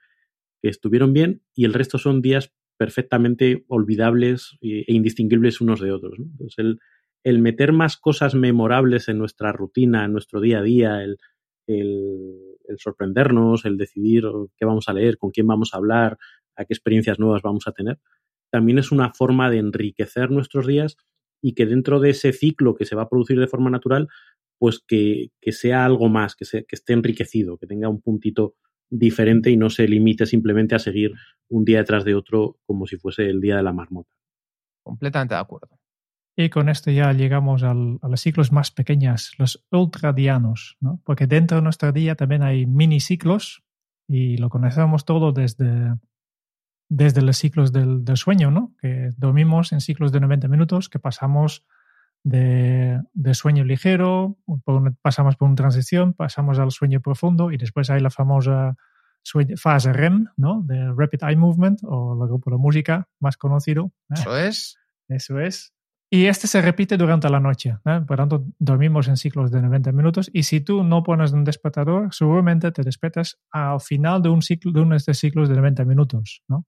[0.62, 6.18] estuvieron bien y el resto son días perfectamente olvidables e indistinguibles unos de otros.
[6.18, 6.78] Entonces,
[7.22, 11.18] el, meter más cosas memorables en nuestra rutina, en nuestro día a día, el,
[12.78, 14.24] sorprendernos, el decidir
[14.56, 16.18] qué vamos a leer, con quién vamos a hablar,
[16.56, 18.00] a qué experiencias nuevas vamos a tener,
[18.50, 20.96] también es una forma de enriquecer nuestros días
[21.42, 24.08] y que dentro de ese ciclo que se va a producir de forma natural,
[24.58, 28.54] pues que, sea algo más, que, que esté enriquecido, que tenga un puntito
[28.90, 31.12] diferente y no se limite simplemente a seguir
[31.48, 34.10] un día detrás de otro como si fuese el día de la marmota.
[34.82, 35.78] Completamente de acuerdo.
[36.38, 41.00] Y con esto ya llegamos a los ciclos más pequeños, los ultradianos, ¿no?
[41.04, 43.64] porque dentro de nuestro día también hay mini ciclos
[44.06, 45.94] y lo conocemos todo desde,
[46.88, 48.74] desde los ciclos del, del sueño, ¿no?
[48.80, 51.64] que dormimos en ciclos de 90 minutos, que pasamos
[52.26, 54.36] de, sueño ligero,
[55.00, 58.76] pasamos por una transición, pasamos al sueño profundo y después hay la famosa
[59.56, 60.62] fase REM, ¿no?
[60.62, 63.92] De Rapid Eye Movement o el grupo de música más conocido.
[64.10, 64.14] ¿eh?
[64.14, 64.78] Eso es.
[65.08, 65.72] Eso es.
[66.10, 67.76] Y este se repite durante la noche.
[67.84, 68.00] ¿eh?
[68.06, 72.12] Por tanto, dormimos en ciclos de 90 minutos y si tú no pones un despertador,
[72.14, 75.84] seguramente te despiertas al final de un ciclo de uno de estos ciclos de 90
[75.84, 76.42] minutos.
[76.48, 76.64] ¿no?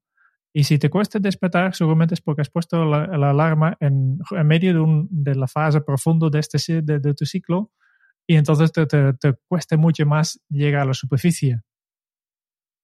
[0.55, 4.81] Y si te cuesta despertar, seguramente es porque has puesto la, alarma en, medio de,
[4.81, 7.71] un, de, la fase profunda de, este, de, de tu ciclo
[8.27, 11.63] y entonces te, te, te, cuesta mucho más llegar a la superficie.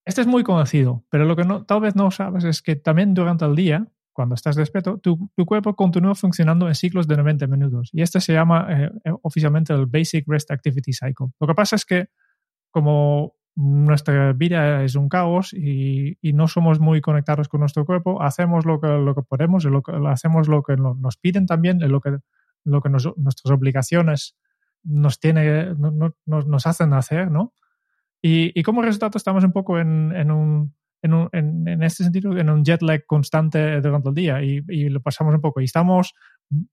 [0.06, 3.14] Este es muy conocido, pero lo que no, tal vez no sabes es que también
[3.14, 7.46] durante el día, cuando estás despierto, tu, tu cuerpo continúa funcionando en ciclos de 90
[7.46, 7.90] minutos.
[7.92, 11.28] Y este se llama eh, eh, oficialmente el Basic Rest Activity Cycle.
[11.38, 12.08] Lo que pasa es que
[12.70, 18.66] como nuestra vida es un caos y, no somos muy conectados con nuestro cuerpo, hacemos
[18.66, 22.18] lo que, lo que podemos, lo que, hacemos lo que nos piden también, lo que,
[22.64, 24.36] lo que nuestras obligaciones
[24.82, 25.74] nos, tiene,
[26.26, 27.52] nos, hacen hacer, ¿no?
[28.20, 30.74] Y, como resultado estamos un poco en, en un,
[31.05, 35.00] en, en, este sentido, en un jet lag constante durante el día y, y lo
[35.00, 35.61] pasamos un poco.
[35.61, 36.14] Y estamos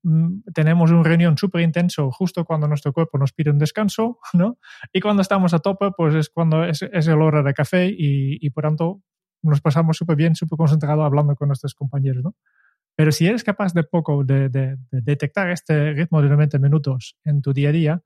[0.03, 4.57] Mm, tenemos un reunión súper intenso justo cuando nuestro cuerpo nos pide un descanso, ¿no?
[4.93, 8.37] Y cuando estamos a tope, pues es cuando es, es el hora de café y,
[8.39, 9.01] y por tanto
[9.43, 12.35] nos pasamos súper bien, súper concentrado hablando con nuestros compañeros, ¿no?
[12.95, 17.41] Pero si eres capaz de poco de, de, detectar este ritmo de 90 minutos en
[17.41, 18.03] tu día a día,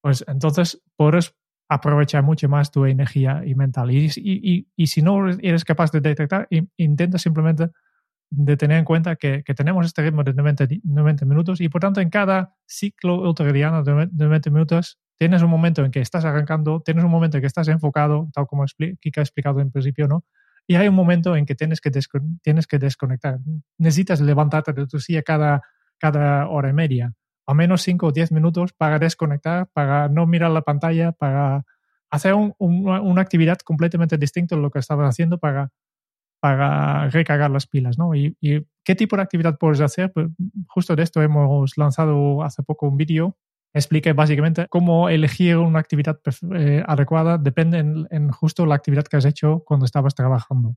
[0.00, 1.34] pues entonces puedes
[1.70, 3.92] aprovechar mucho más tu energía y mental.
[3.92, 7.68] Y, y, y si no eres capaz de detectar, intenta simplemente
[8.28, 11.80] de tener en cuenta que, que tenemos este ritmo de 90, 90, minutos y por
[11.80, 16.82] tanto en cada ciclo ultradiano de 90 minutos tienes un momento en que estás arrancando,
[16.84, 18.64] tienes un momento en que estás enfocado, tal como
[19.00, 20.24] Kika ha explicado en principio, ¿no?
[20.66, 21.90] Y hay un momento en que tienes que,
[22.42, 23.38] tienes que desconectar.
[23.78, 25.62] Necesitas levantarte de tu silla cada,
[25.98, 27.12] cada hora y media,
[27.50, 31.64] al menos 5 o 10 minutos para desconectar, para no mirar la pantalla, para
[32.10, 35.70] hacer un, una actividad completamente distinta de lo que estabas haciendo, para
[36.40, 38.14] para recargar las pilas, ¿no?
[38.14, 38.36] ¿Y,
[38.82, 40.10] qué tipo de actividad puedes hacer?
[40.12, 40.28] Pues
[40.66, 43.36] justo de esto hemos lanzado hace poco un vídeo.
[43.72, 46.18] Explique básicamente cómo elegir una actividad
[46.56, 50.74] eh, adecuada depende en, justo la actividad que has hecho cuando estabas trabajando.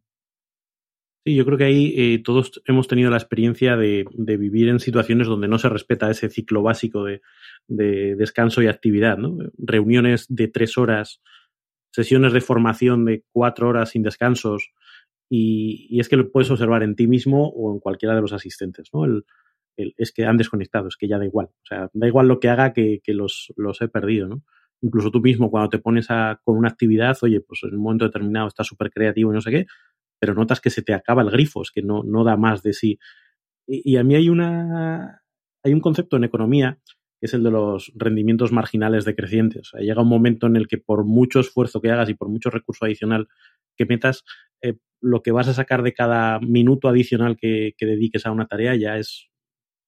[1.26, 5.28] Sí, yo creo que ahí eh, todos hemos tenido la experiencia de, vivir en situaciones
[5.28, 7.22] donde no se respeta ese ciclo básico de,
[7.68, 9.38] de descanso y actividad, ¿no?
[9.58, 11.22] Reuniones de tres horas,
[11.92, 14.74] sesiones de formación de cuatro horas sin descansos,
[15.36, 18.90] y, es que lo puedes observar en ti mismo o en cualquiera de los asistentes,
[18.94, 19.06] ¿no?
[19.06, 19.26] El,
[19.76, 21.48] es que han desconectado, es que ya da igual.
[21.48, 24.44] O sea, da igual lo que haga que, los, los, he perdido, ¿no?
[24.82, 28.06] Incluso tú mismo, cuando te pones a, con una actividad, oye, pues en un momento
[28.06, 29.66] determinado estás súper creativo y no sé qué,
[30.24, 32.72] pero notas que se te acaba el grifo, es que no, no da más de
[32.72, 32.98] sí.
[33.68, 35.22] Y, a mí hay una
[35.62, 36.80] hay un concepto en economía
[37.20, 39.72] que es el de los rendimientos marginales decrecientes.
[39.78, 42.86] Llega un momento en el que por mucho esfuerzo que hagas y por mucho recurso
[42.86, 43.28] adicional
[43.76, 44.24] que metas,
[44.62, 48.76] eh, lo que vas a sacar de cada minuto adicional que, dediques a una tarea
[48.76, 49.28] ya es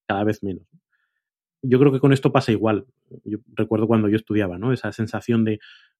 [0.05, 0.67] cada vez menos.
[1.61, 2.87] yo creo que con esto pasa igual.
[3.53, 4.73] Recuerdo cuando yo estudiaba, ¿no?
[4.73, 5.59] Esa sensación de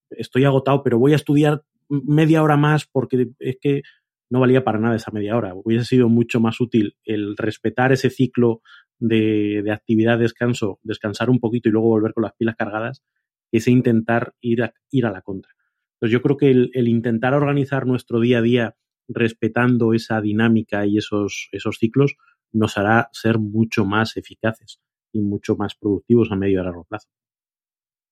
[0.10, 3.84] estoy agotado, pero voy a estudiar media hora más porque es que
[4.30, 5.54] no valía para nada esa media hora.
[5.54, 8.62] Hubiese sido mucho más útil el respetar ese ciclo
[9.00, 13.04] de, de actividad, descanso, descansar un poquito y luego volver con las pilas cargadas,
[13.52, 15.52] que ese intentar ir a, ir a la contra.
[15.96, 18.76] Entonces yo creo que el, el, intentar organizar nuestro día a día
[19.08, 22.16] respetando esa dinámica y esos, esos ciclos
[22.52, 24.80] nos hará ser mucho más eficaces
[25.12, 27.10] y mucho más productivos a medio y largo plazo.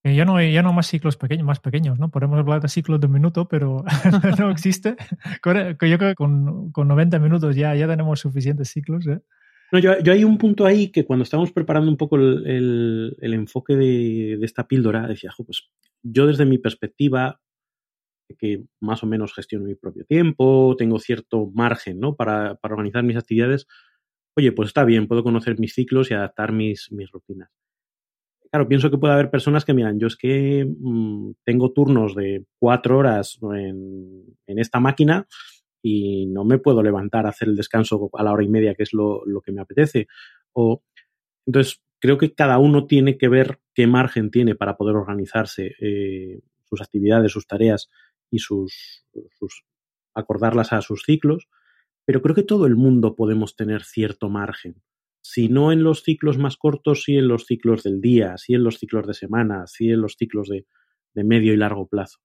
[0.05, 2.11] Ya no, ya no más ciclos pequeños, más pequeños, ¿no?
[2.11, 3.85] Podemos hablar de ciclos de un minuto, pero
[4.37, 4.97] no existe.
[5.45, 9.07] Yo creo que con, con 90 minutos ya, ya tenemos suficientes ciclos.
[9.07, 9.21] ¿eh?
[9.71, 13.33] No, yo, yo, hay un punto ahí que cuando estábamos preparando un poco el, el,
[13.33, 15.69] enfoque de, de, esta píldora, decía, pues
[16.01, 17.39] yo desde mi perspectiva,
[18.37, 22.17] que más o menos gestiono mi propio tiempo, tengo cierto margen ¿no?
[22.17, 23.67] para, para organizar mis actividades,
[24.35, 27.49] oye, pues está bien, puedo conocer mis ciclos y adaptar mis, mis rutinas
[28.53, 32.45] claro, pienso que puede haber personas que miran, yo es que mmm, tengo turnos de
[32.59, 35.25] cuatro horas en, esta máquina
[35.81, 38.83] y no me puedo levantar a hacer el descanso a la hora y media, que
[38.83, 40.05] es lo, que me apetece.
[41.47, 46.41] Entonces, creo que cada uno tiene que ver qué margen tiene para poder organizarse eh,
[46.63, 47.89] sus actividades, sus tareas
[48.29, 49.03] y sus,
[49.39, 49.63] sus
[50.13, 51.47] acordarlas a sus ciclos,
[52.05, 54.83] pero creo que todo el mundo podemos tener cierto margen
[55.23, 58.63] si no en los ciclos más cortos, sí en los ciclos del día, sí en
[58.63, 60.67] los ciclos de semana, sí en los ciclos de,
[61.13, 62.19] de medio y largo plazo.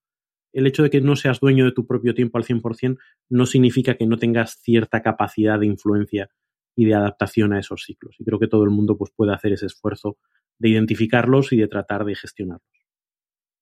[0.53, 3.97] El hecho de que no seas dueño de tu propio tiempo al 100% no significa
[3.97, 6.29] que no tengas cierta capacidad de influencia
[6.75, 8.17] y de adaptación a esos ciclos.
[8.19, 10.19] Y creo que todo el mundo pues, puede hacer ese esfuerzo
[10.59, 12.67] de identificarlos y de tratar de gestionarlos.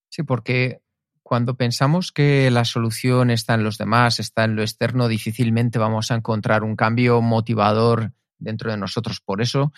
[0.09, 0.81] Sí, porque
[1.21, 6.09] cuando pensamos que la solución está en los demás, está en lo externo, difícilmente vamos
[6.09, 9.21] a encontrar un cambio motivador dentro de nosotros.
[9.21, 9.71] Por eso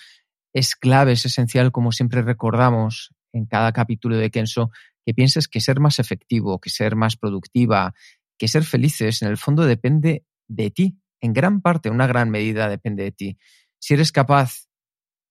[0.54, 4.72] es clave, es esencial, como siempre recordamos en cada capítulo de Kenso,
[5.06, 7.94] que pienses que ser más efectivo, que ser más productiva,
[8.38, 10.98] que ser felices, en el fondo depende de ti.
[11.22, 13.38] En gran parte, una gran medida depende de ti.
[13.80, 14.68] Si eres capaz,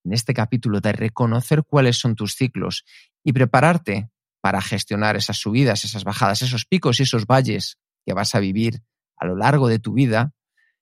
[0.05, 2.85] en este capítulo, de reconocer cuáles son tus ciclos
[3.25, 4.11] y prepararte
[4.41, 8.83] para gestionar esas subidas, esas bajadas, esos picos y esos valles que vas a vivir
[9.17, 10.33] a lo largo de tu vida,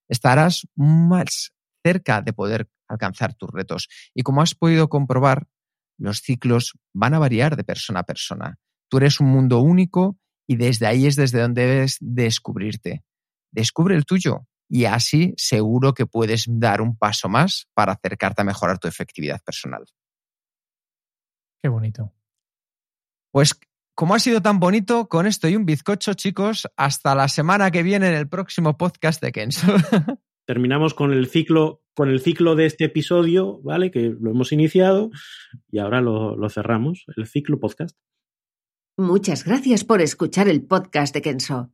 [0.08, 1.52] estarás más
[1.86, 3.88] cerca de poder alcanzar tus retos.
[4.12, 5.46] Y como has podido comprobar,
[5.98, 8.58] los ciclos van a variar de persona a persona.
[8.90, 10.18] Tú eres un mundo único
[10.48, 13.04] y desde ahí es desde donde debes descubrirte.
[13.52, 18.44] Descubre el tuyo y así seguro que puedes dar un paso más para acercarte a
[18.44, 19.84] mejorar tu efectividad personal.
[21.62, 22.12] Qué bonito.
[23.30, 23.54] Pues
[23.94, 27.84] como ha sido tan bonito, con esto y un bizcocho, chicos, hasta la semana que
[27.84, 29.68] viene en el próximo podcast de Kenzo.
[30.46, 33.90] terminamos con el ciclo con el ciclo de este episodio, ¿vale?
[33.90, 35.10] Que lo hemos iniciado
[35.70, 37.96] y ahora lo, cerramos, el ciclo podcast.
[38.98, 41.70] Muchas gracias por escuchar el podcast de Kenso.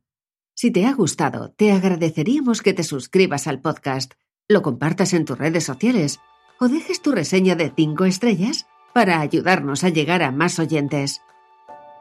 [0.55, 4.13] Si te ha gustado, te agradeceríamos que te suscribas al podcast,
[4.47, 6.21] lo compartas en tus redes sociales
[6.57, 11.21] o dejes tu reseña de 5 estrellas para ayudarnos a llegar a más oyentes.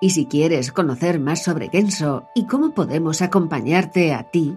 [0.01, 4.57] Y si quieres conocer más sobre Kenso y cómo podemos acompañarte a ti,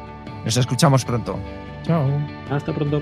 [0.45, 1.39] Nos escuchamos pronto.
[1.83, 2.07] Chao.
[2.49, 3.01] Hasta pronto.